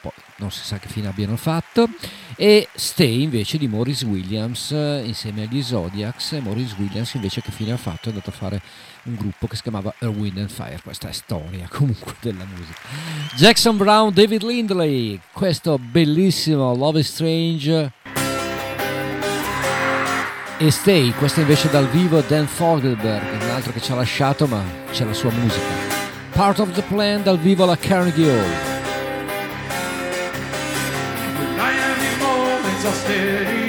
[0.02, 1.88] poi non si sa che fine abbiano fatto,
[2.36, 7.72] e Stay invece di Maurice Williams eh, insieme agli Zodiacs, Maurice Williams invece che fine
[7.72, 8.60] ha fatto è andato a fare
[9.04, 12.78] un gruppo che si chiamava Earth, Wind and Fire, questa è storia comunque della musica.
[13.34, 17.92] Jackson Brown, David Lindley, questo bellissimo Love is Strange
[20.58, 24.62] e Stay, questo invece dal vivo Dan Fogelberg, un altro che ci ha lasciato ma
[24.90, 25.94] c'è la sua musica.
[26.32, 28.75] Part of the Plan dal vivo alla Carnegie Hall.
[32.86, 33.65] justice.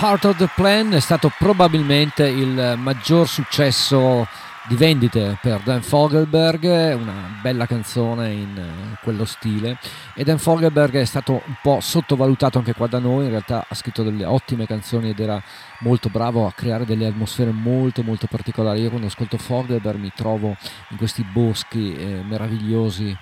[0.00, 4.26] Part of the Plan è stato probabilmente il maggior successo
[4.66, 6.64] di vendite per Dan Fogelberg,
[6.98, 9.76] una bella canzone in eh, quello stile
[10.14, 13.74] e Dan Fogelberg è stato un po' sottovalutato anche qua da noi, in realtà ha
[13.74, 15.40] scritto delle ottime canzoni ed era
[15.80, 18.80] molto bravo a creare delle atmosfere molto molto particolari.
[18.80, 20.56] Io quando ascolto Fogelberg mi trovo
[20.88, 23.14] in questi boschi eh, meravigliosi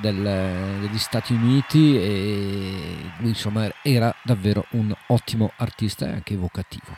[0.00, 6.94] del- degli Stati Uniti e lui insomma era davvero un ottimo artista e anche evocativo.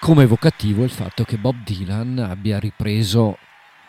[0.00, 3.38] Come evocativo il fatto che Bob Dylan abbia ripreso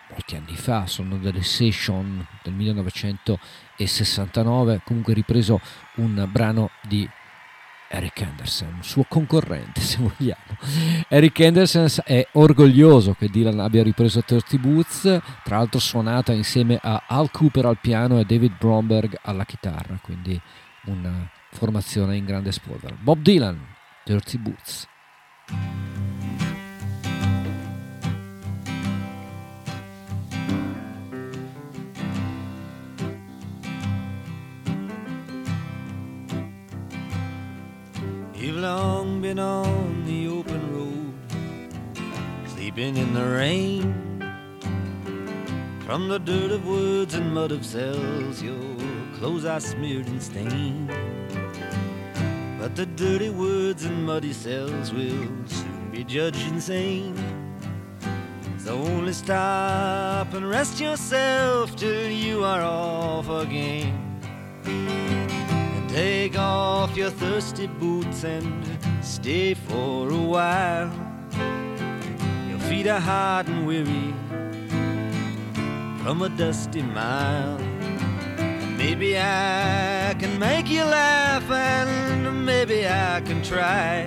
[0.09, 5.59] molti anni fa, sono delle session del 1969, comunque ripreso
[5.95, 7.07] un brano di
[7.89, 10.57] Eric Anderson, suo concorrente se vogliamo.
[11.07, 17.03] Eric Anderson è orgoglioso che Dylan abbia ripreso Thirsty Boots, tra l'altro suonata insieme a
[17.07, 20.39] Al Cooper al piano e David Bromberg alla chitarra, quindi
[20.85, 22.97] una formazione in grande spolvero.
[22.99, 23.59] Bob Dylan,
[24.03, 24.87] Dirty Boots.
[38.47, 41.13] You've long been on the open road,
[42.47, 43.93] sleeping in the rain.
[45.85, 48.77] From the dirt of woods and mud of cells, your
[49.15, 50.87] clothes are smeared and stained.
[52.57, 57.17] But the dirty woods and muddy cells will soon be judged insane.
[58.57, 64.07] So only stop and rest yourself till you are off again.
[65.97, 68.63] Take off your thirsty boots and
[69.03, 70.91] stay for a while.
[72.47, 74.13] Your feet are hot and weary
[76.03, 77.57] from a dusty mile.
[78.77, 84.05] Maybe I can make you laugh and maybe I can try.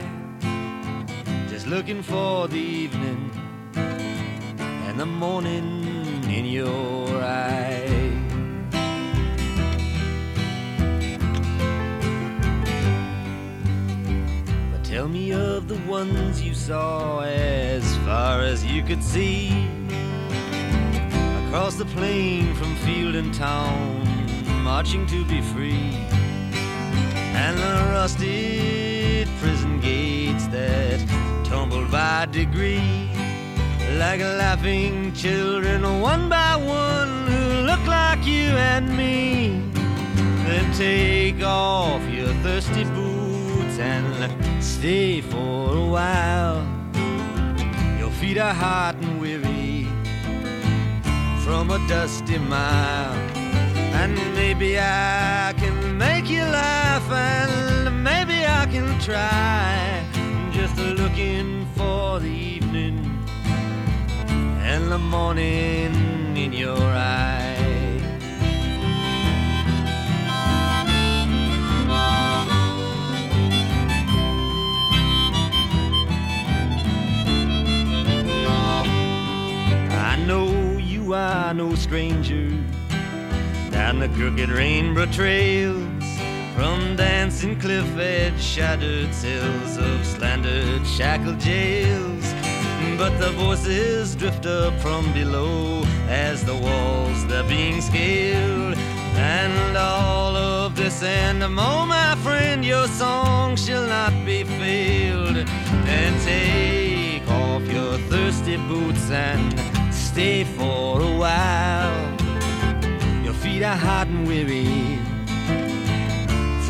[1.48, 3.32] Just looking for the evening
[3.74, 7.99] and the morning in your eye.
[14.90, 19.68] Tell me of the ones you saw as far as you could see.
[21.46, 24.04] Across the plain from field and town,
[24.64, 25.94] marching to be free.
[27.38, 30.98] And the rusted prison gates that
[31.44, 33.08] tumbled by degree.
[33.96, 39.62] Like laughing children, one by one, who look like you and me.
[40.46, 43.09] Then take off your thirsty boots
[43.80, 46.66] and stay for a while.
[47.98, 49.86] Your feet are hot and weary
[51.44, 53.14] from a dusty mile.
[54.00, 60.04] And maybe I can make you laugh, and maybe I can try.
[60.52, 62.98] Just looking for the evening
[64.62, 67.49] and the morning in your eye.
[81.14, 82.50] Are no stranger
[83.70, 86.04] down the crooked rainbow trails
[86.54, 92.34] from dancing cliff edge shattered cells of slandered shackled jails.
[92.96, 98.76] But the voices drift up from below as the walls they're being scaled.
[99.16, 105.38] And all of this and more my friend your song shall not be failed.
[105.38, 109.58] And take off your thirsty boots and
[110.10, 112.00] stay for a while
[113.24, 114.98] your feet are hot and weary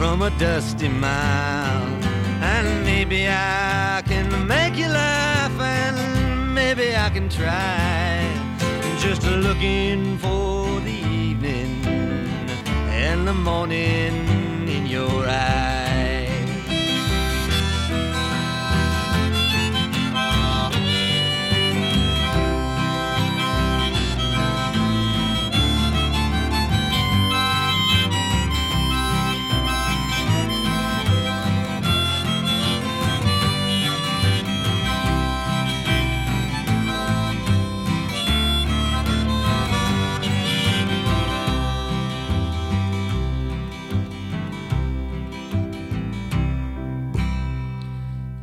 [0.00, 1.86] from a dusty mile.
[2.52, 8.24] And maybe I can make you laugh, and maybe I can try.
[8.98, 11.84] Just looking for the evening
[13.04, 15.79] and the morning in your eye.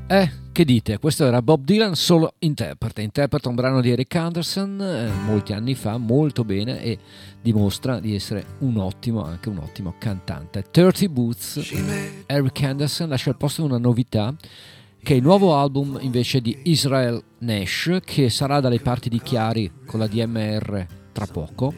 [0.10, 1.00] Eh, che dite?
[1.00, 5.76] Questo era Bob Dylan solo interprete, interpreta un brano di Eric Anderson eh, molti anni
[5.76, 6.98] fa, molto bene e
[7.42, 10.64] dimostra di essere un ottimo, anche un ottimo cantante.
[10.72, 11.74] 30 Boots,
[12.26, 14.34] Eric Anderson lascia al posto una novità
[15.04, 19.70] che è il nuovo album invece di Israel Nash che sarà dalle parti di Chiari
[19.86, 21.74] con la DMR tra poco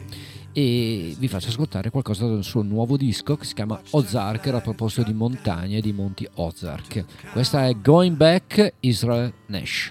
[0.52, 5.02] e vi faccio ascoltare qualcosa dal suo nuovo disco che si chiama Ozark a proposito
[5.02, 7.04] di montagne e di monti Ozark.
[7.32, 9.90] Questa è Going Back Israel Nash.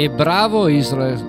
[0.00, 1.22] E bravo Israel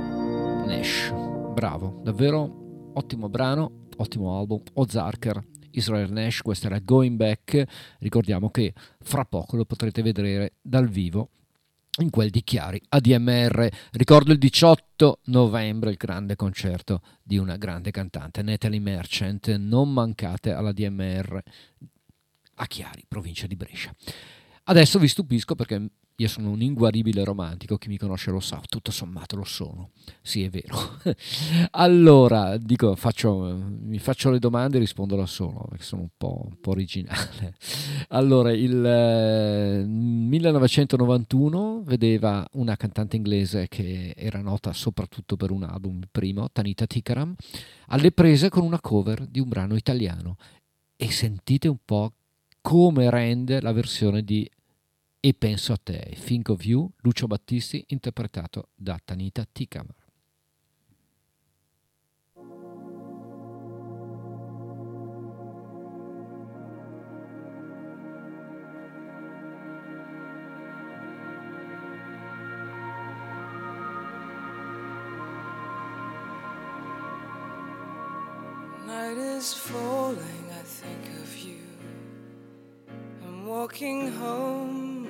[0.65, 1.11] Nash,
[1.53, 7.65] bravo, davvero ottimo brano, ottimo album, Ozarker, Israel Nash, questo era Going Back,
[7.99, 11.31] ricordiamo che fra poco lo potrete vedere dal vivo
[11.99, 13.67] in quel di Chiari ADMR.
[13.91, 20.53] Ricordo il 18 novembre il grande concerto di una grande cantante, Natalie Merchant, non mancate
[20.53, 21.41] alla DMR
[22.55, 23.93] a Chiari, provincia di Brescia.
[24.63, 25.89] Adesso vi stupisco perché
[26.21, 29.89] io sono un inguaribile romantico, chi mi conosce lo sa, tutto sommato lo sono.
[30.21, 30.99] Sì, è vero.
[31.71, 36.41] allora, dico, faccio, mi faccio le domande e rispondo da solo, perché sono un po',
[36.45, 37.55] un po' originale.
[38.13, 46.01] Allora, il eh, 1991 vedeva una cantante inglese che era nota soprattutto per un album,
[46.11, 47.33] primo, Tanita Tikaram,
[47.87, 50.35] alle prese con una cover di un brano italiano.
[50.97, 52.11] E sentite un po'
[52.59, 54.49] come rende la versione di
[55.23, 59.47] E penso a te, Think of You, Lucio Battisti, interpretato da Tanita
[79.41, 81.65] is falling, I think of you.
[83.23, 85.00] I'm walking home,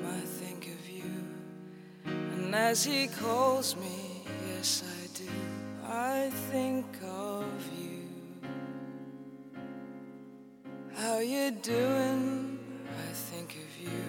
[2.52, 5.30] And as he calls me, yes, I do,
[5.88, 7.46] I think of
[7.80, 8.04] you.
[10.94, 12.60] How you doing?
[12.90, 14.04] I think of you.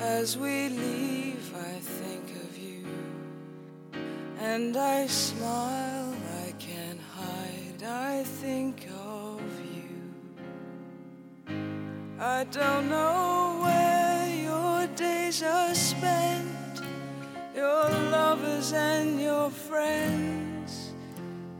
[0.00, 2.86] As we leave, I think of you.
[4.40, 6.14] And I smile,
[6.46, 9.42] I can't hide, I think of
[9.76, 10.00] you.
[12.18, 16.47] I don't know where your days are spent,
[17.58, 20.92] your lovers and your friends,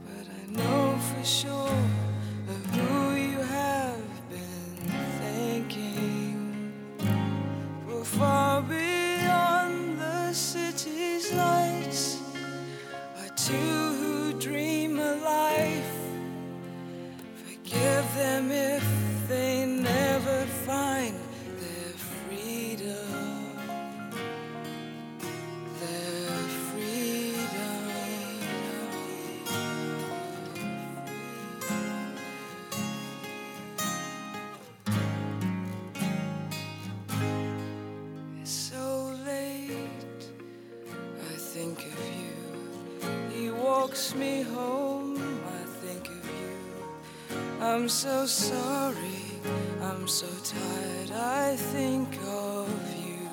[0.07, 1.83] but I know for sure
[2.55, 4.77] of who you have been
[5.23, 6.73] thinking.
[7.85, 12.23] For far beyond the city's lights
[13.21, 15.97] are two who dream a life.
[17.45, 18.87] Forgive them if
[19.27, 21.28] they never find
[47.89, 49.23] I'm so sorry.
[49.81, 51.11] I'm so tired.
[51.11, 52.69] I think of
[53.03, 53.31] you.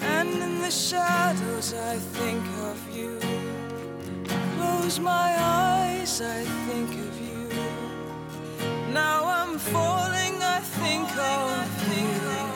[0.00, 3.20] And in the shadows, I think of you.
[4.56, 6.20] Close my eyes.
[6.20, 7.48] I think of you.
[8.92, 10.42] Now I'm falling.
[10.42, 12.51] I think of you.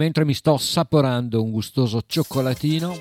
[0.00, 2.98] Mentre mi sto assaporando un gustoso cioccolatino,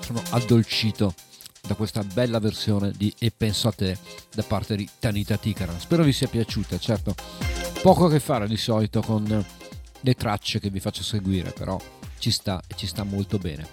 [0.00, 1.14] sono addolcito
[1.60, 3.96] da questa bella versione di E penso a te
[4.34, 5.78] da parte di Tanita Tikaram.
[5.78, 7.14] Spero vi sia piaciuta, certo,
[7.80, 9.46] poco a che fare di solito con
[10.00, 11.80] le tracce che vi faccio seguire, però
[12.18, 13.64] ci sta e ci sta molto bene.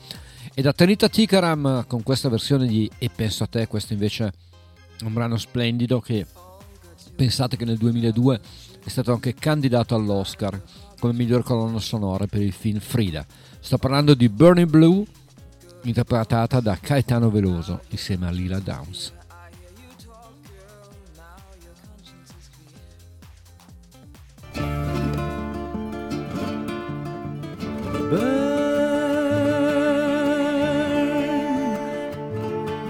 [0.54, 4.32] E da Tanita Tikaram con questa versione di E penso a te, questo invece
[5.00, 6.24] è un brano splendido che
[7.16, 8.42] pensate che nel 2002
[8.86, 10.62] è stato anche candidato all'Oscar
[11.00, 13.26] come miglior colonna sonora per il film Frida.
[13.60, 15.06] Sto parlando di Burning Blue,
[15.84, 19.14] interpretata da Caetano Veloso insieme a Lila Downs.
[28.10, 28.58] burn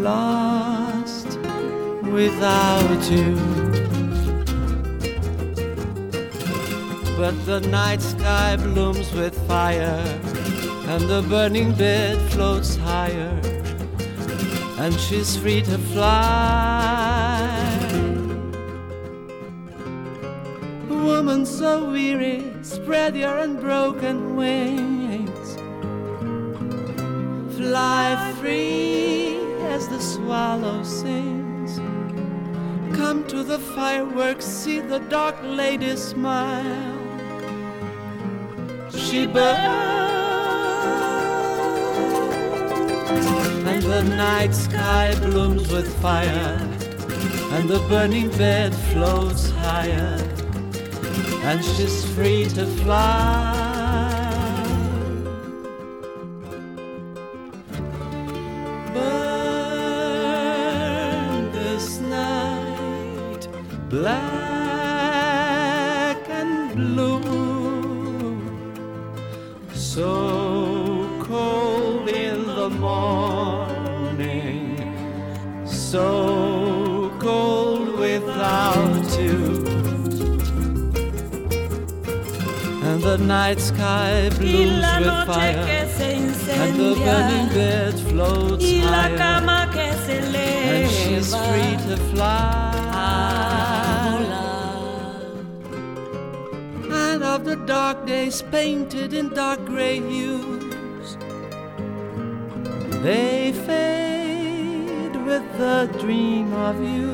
[0.00, 1.30] lost
[2.04, 3.34] without you.
[7.16, 10.04] But the night sky blooms with fire,
[10.86, 13.40] and the burning bed floats higher,
[14.84, 17.40] and she's free to fly.
[20.90, 25.54] Woman so weary, spread your unbroken wings.
[27.56, 29.38] Fly free
[29.72, 31.78] as the swallow sings.
[32.94, 36.92] Come to the fireworks, see the dark lady smile.
[38.90, 40.24] She burns,
[43.66, 46.58] and the night sky blooms with fire,
[47.52, 50.18] and the burning bed floats higher,
[51.44, 53.63] and she's free to fly.
[83.54, 85.56] Night sky blooms with fire
[86.48, 92.70] and the burning bed floats higher cama que se and she's free to fly.
[96.90, 101.16] And of the dark days painted in dark gray hues,
[103.02, 107.12] they fade with the dream of you.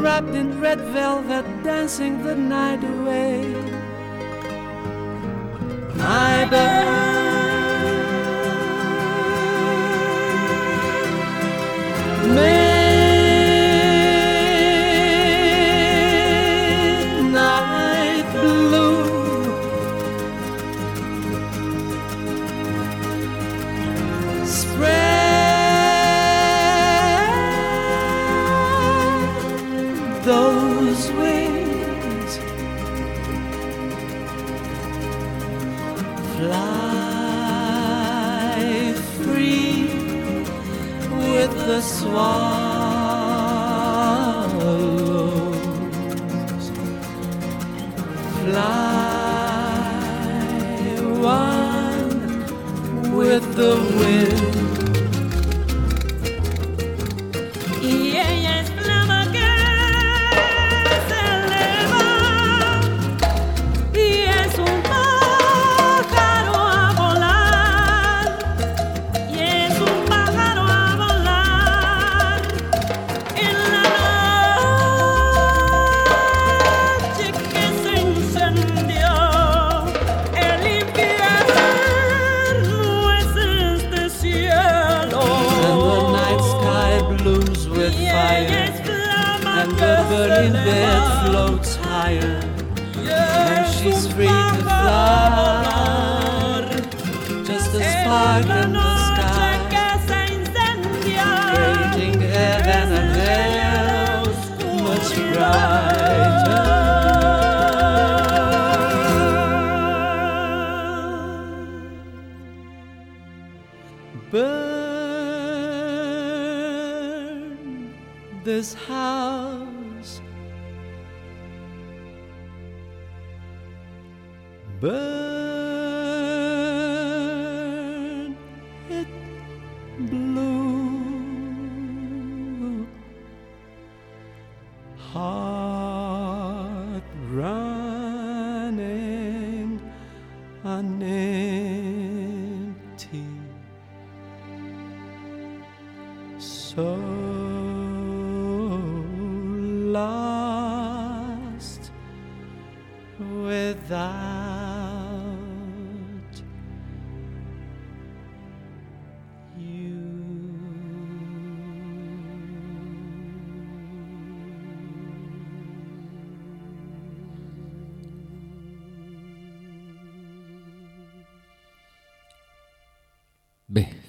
[0.00, 3.61] Wrapped in red velvet, dancing the night away.
[6.04, 6.91] I bird.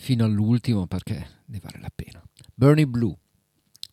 [0.03, 2.21] Fino all'ultimo perché ne vale la pena.
[2.53, 3.15] Bernie Blue,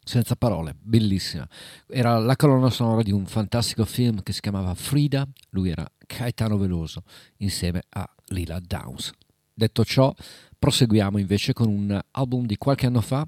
[0.03, 1.49] senza parole, bellissima.
[1.87, 6.59] Era la colonna sonora di un fantastico film che si chiamava Frida, lui era Caetano
[6.59, 7.05] Veloso
[7.37, 9.13] insieme a Lila Downs.
[9.55, 10.13] Detto ciò,
[10.59, 13.25] proseguiamo invece con un album di qualche anno fa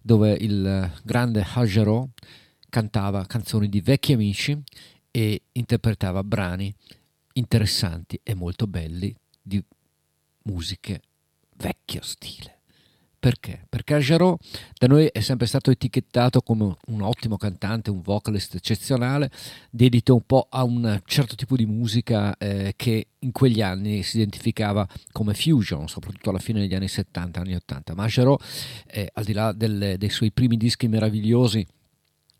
[0.00, 2.08] dove il grande Hajarò
[2.70, 4.58] cantava canzoni di vecchi amici
[5.10, 6.74] e interpretava brani
[7.34, 9.62] interessanti e molto belli di
[10.44, 11.02] musiche
[11.62, 12.58] vecchio stile.
[13.22, 13.66] Perché?
[13.68, 14.36] Perché Jarreau
[14.76, 19.30] da noi è sempre stato etichettato come un ottimo cantante, un vocalist eccezionale,
[19.70, 24.16] dedito un po' a un certo tipo di musica eh, che in quegli anni si
[24.16, 27.94] identificava come fusion, soprattutto alla fine degli anni 70, anni 80.
[27.94, 28.36] Ma Jarreau,
[28.88, 31.64] eh, al di là delle- dei suoi primi dischi meravigliosi,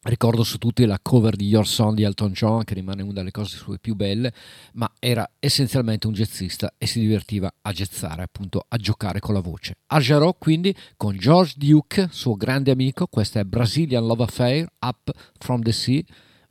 [0.05, 3.31] Ricordo su tutti la cover di Your Song di Elton John, che rimane una delle
[3.31, 4.33] cose sue più belle,
[4.73, 9.41] ma era essenzialmente un jazzista e si divertiva a jazzare, appunto a giocare con la
[9.41, 9.77] voce.
[9.87, 15.09] Ajarò quindi con George Duke, suo grande amico, questa è Brazilian Love Affair, Up
[15.39, 16.03] from the Sea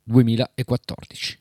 [0.03, 1.40] 2014.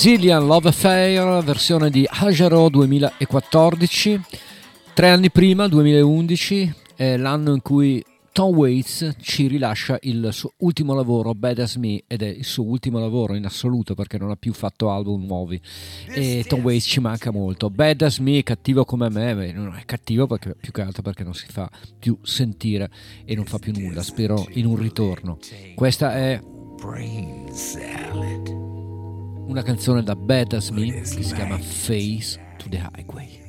[0.00, 4.20] Brazilian Love Affair, versione di Hajaro 2014.
[4.94, 8.00] Tre anni prima, 2011, è l'anno in cui
[8.30, 12.62] Tom Waits ci rilascia il suo ultimo lavoro, Bad As Me, ed è il suo
[12.62, 15.60] ultimo lavoro in assoluto perché non ha più fatto album nuovi.
[16.06, 17.68] E Tom Waits ci manca molto.
[17.68, 21.24] Bad As Me, cattivo come me, beh, non è cattivo perché, più che altro perché
[21.24, 21.68] non si fa
[21.98, 22.88] più sentire
[23.24, 24.02] e non fa più nulla.
[24.02, 25.38] Spero in un ritorno.
[25.74, 26.40] Questa è
[29.48, 30.14] una canzone da
[30.52, 33.46] As Me che si chiama Face to the Highway.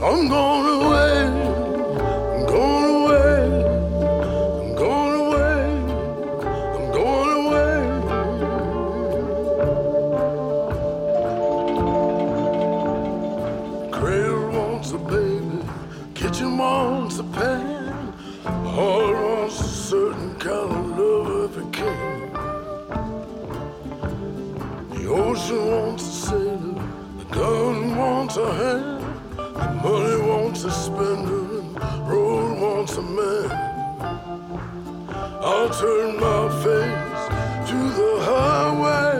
[0.00, 0.65] I'm going
[17.36, 18.12] wants a pan.
[18.44, 21.72] Heart wants a certain kind of love if it.
[24.90, 26.74] The ocean wants a sailor.
[27.18, 29.02] The gun wants a hand.
[29.36, 33.50] The money wants a spender and the road wants a man.
[35.40, 37.24] I'll turn my face
[37.70, 39.16] to the highway.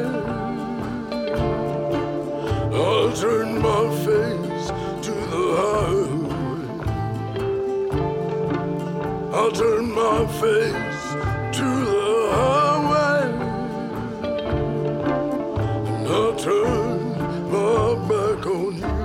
[2.74, 3.85] I'll turn my
[10.40, 11.04] face
[11.58, 13.20] to the highway.
[15.94, 16.98] And I'll turn
[17.54, 18.96] my back on you.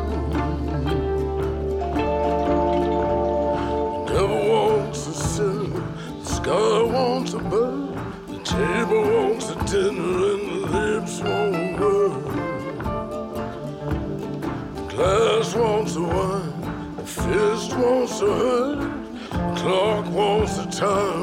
[3.94, 5.84] The devil wants a sinner,
[6.20, 7.96] the sky wants a bird,
[8.28, 12.24] the table wants a dinner, and the lips won't word.
[14.76, 16.54] The glass wants a wine,
[16.98, 18.82] the fist wants a hurt,
[19.58, 21.21] clock wants the time,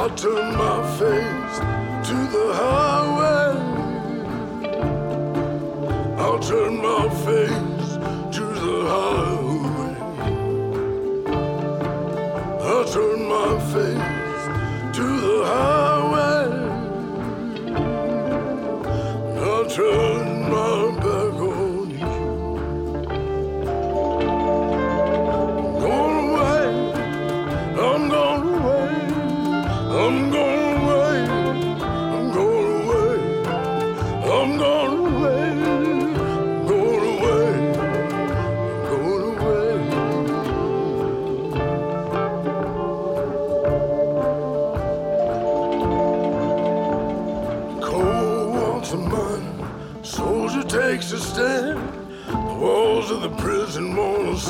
[0.00, 1.58] I'll turn my face
[2.08, 3.52] to the highway.
[6.16, 7.98] I'll turn my face
[8.34, 9.29] to the highway.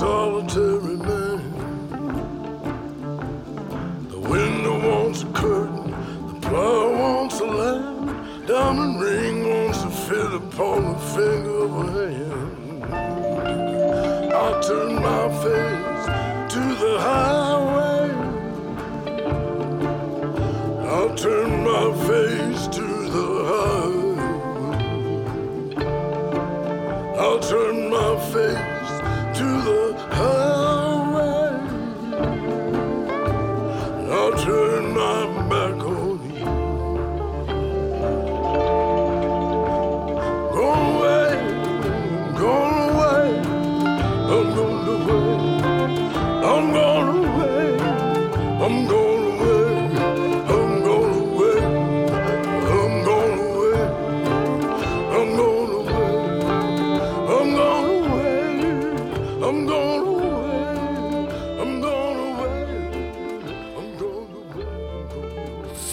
[0.01, 0.40] soul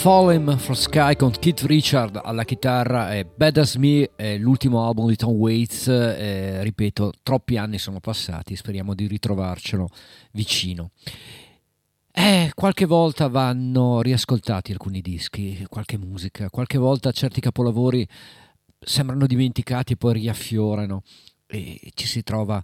[0.07, 5.09] Falling from Sky con Keith Richard alla chitarra e Bad As Me è l'ultimo album
[5.09, 9.89] di Tom Waits, eh, ripeto, troppi anni sono passati, speriamo di ritrovarcelo
[10.31, 10.91] vicino.
[12.09, 18.07] Eh, qualche volta vanno riascoltati alcuni dischi, qualche musica, qualche volta certi capolavori
[18.79, 21.01] sembrano dimenticati e poi riaffiorano
[21.47, 22.63] e ci si trova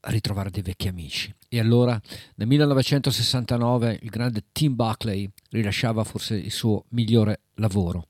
[0.00, 1.34] a ritrovare dei vecchi amici.
[1.54, 2.00] E allora
[2.36, 8.06] nel 1969 il grande Tim Buckley rilasciava forse il suo migliore lavoro.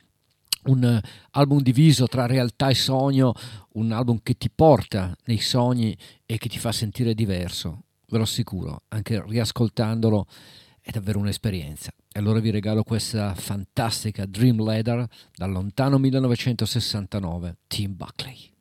[0.66, 1.00] Un eh,
[1.32, 3.34] album diviso tra realtà e sogno,
[3.72, 8.22] un album che ti porta nei sogni e che ti fa sentire diverso, ve lo
[8.22, 10.24] assicuro, anche riascoltandolo
[10.80, 11.90] è davvero un'esperienza.
[12.12, 15.04] E allora vi regalo questa fantastica Dream Leather
[15.34, 18.51] dal lontano 1969, Tim Buckley.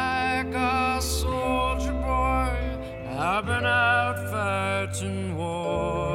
[0.00, 2.52] Like a soldier boy,
[3.18, 6.09] I've been out fighting wars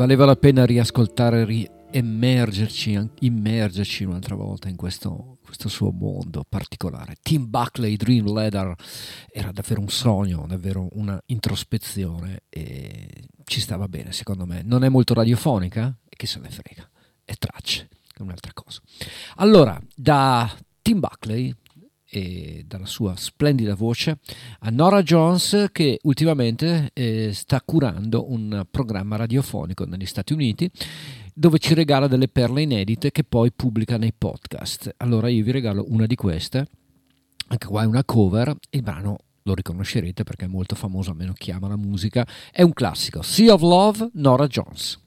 [0.00, 7.16] Valeva la pena riascoltare, riemergerci, immergerci un'altra volta in questo, questo suo mondo particolare.
[7.20, 8.74] Tim Buckley, Dream Leather,
[9.30, 14.62] era davvero un sogno, davvero una introspezione e ci stava bene secondo me.
[14.64, 15.94] Non è molto radiofonica?
[16.08, 16.88] E chi se ne frega,
[17.22, 18.80] è tracce, è un'altra cosa.
[19.34, 20.50] Allora, da
[20.80, 21.54] Tim Buckley
[22.10, 24.18] e dalla sua splendida voce
[24.60, 30.70] a Nora Jones che ultimamente eh, sta curando un programma radiofonico negli Stati Uniti
[31.32, 34.94] dove ci regala delle perle inedite che poi pubblica nei podcast.
[34.98, 36.66] Allora io vi regalo una di queste,
[37.46, 41.50] anche qua è una cover, il brano lo riconoscerete perché è molto famoso, almeno chi
[41.50, 44.98] ama la musica, è un classico, Sea of Love, Nora Jones.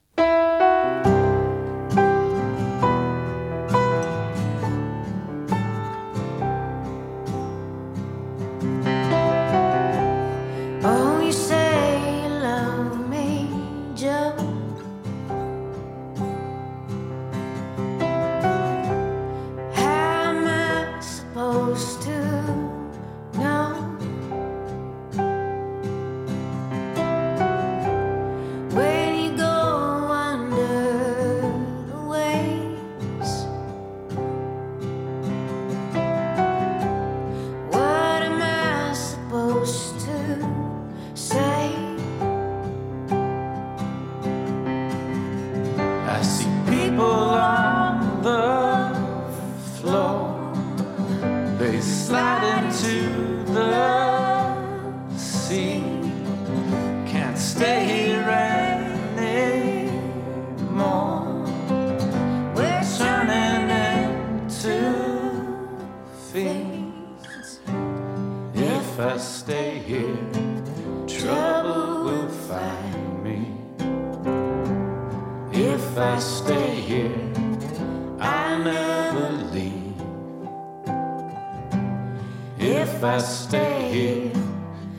[83.06, 84.32] I stay here,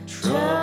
[0.05, 0.54] trouble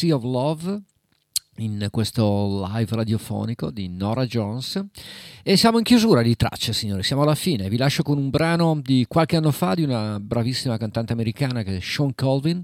[0.00, 0.80] Sea of Love
[1.56, 4.82] in questo live radiofonico di Nora Jones.
[5.42, 8.80] E siamo in chiusura di tracce signori, siamo alla fine, vi lascio con un brano
[8.82, 12.62] di qualche anno fa di una bravissima cantante americana che è Sean Colvin,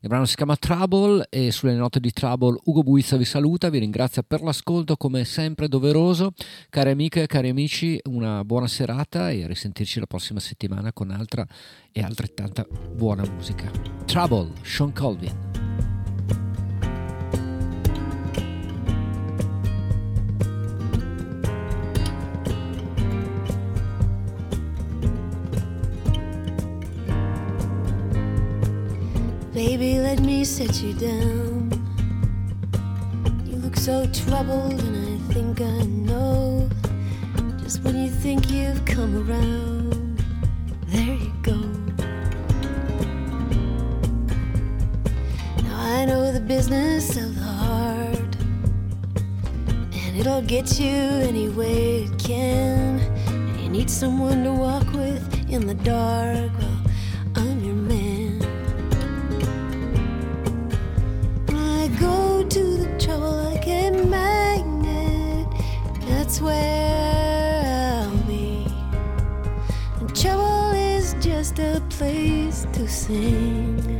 [0.00, 3.78] il brano si chiama Trouble e sulle note di Trouble Ugo Buizza vi saluta, vi
[3.78, 6.32] ringrazia per l'ascolto come sempre doveroso,
[6.68, 11.10] cari amiche e cari amici una buona serata e a risentirci la prossima settimana con
[11.10, 11.46] altra
[11.90, 13.70] e altrettanta buona musica.
[14.04, 15.53] Trouble, Sean Colvin.
[29.54, 31.70] Baby, let me set you down.
[33.46, 36.68] You look so troubled, and I think I know.
[37.62, 40.18] Just when you think you've come around,
[40.88, 41.54] there you go.
[45.62, 48.36] Now I know the business of the heart,
[49.94, 50.96] and it'll get you
[51.30, 52.98] any way it can.
[53.28, 56.50] And you need someone to walk with in the dark.
[72.86, 73.93] sing.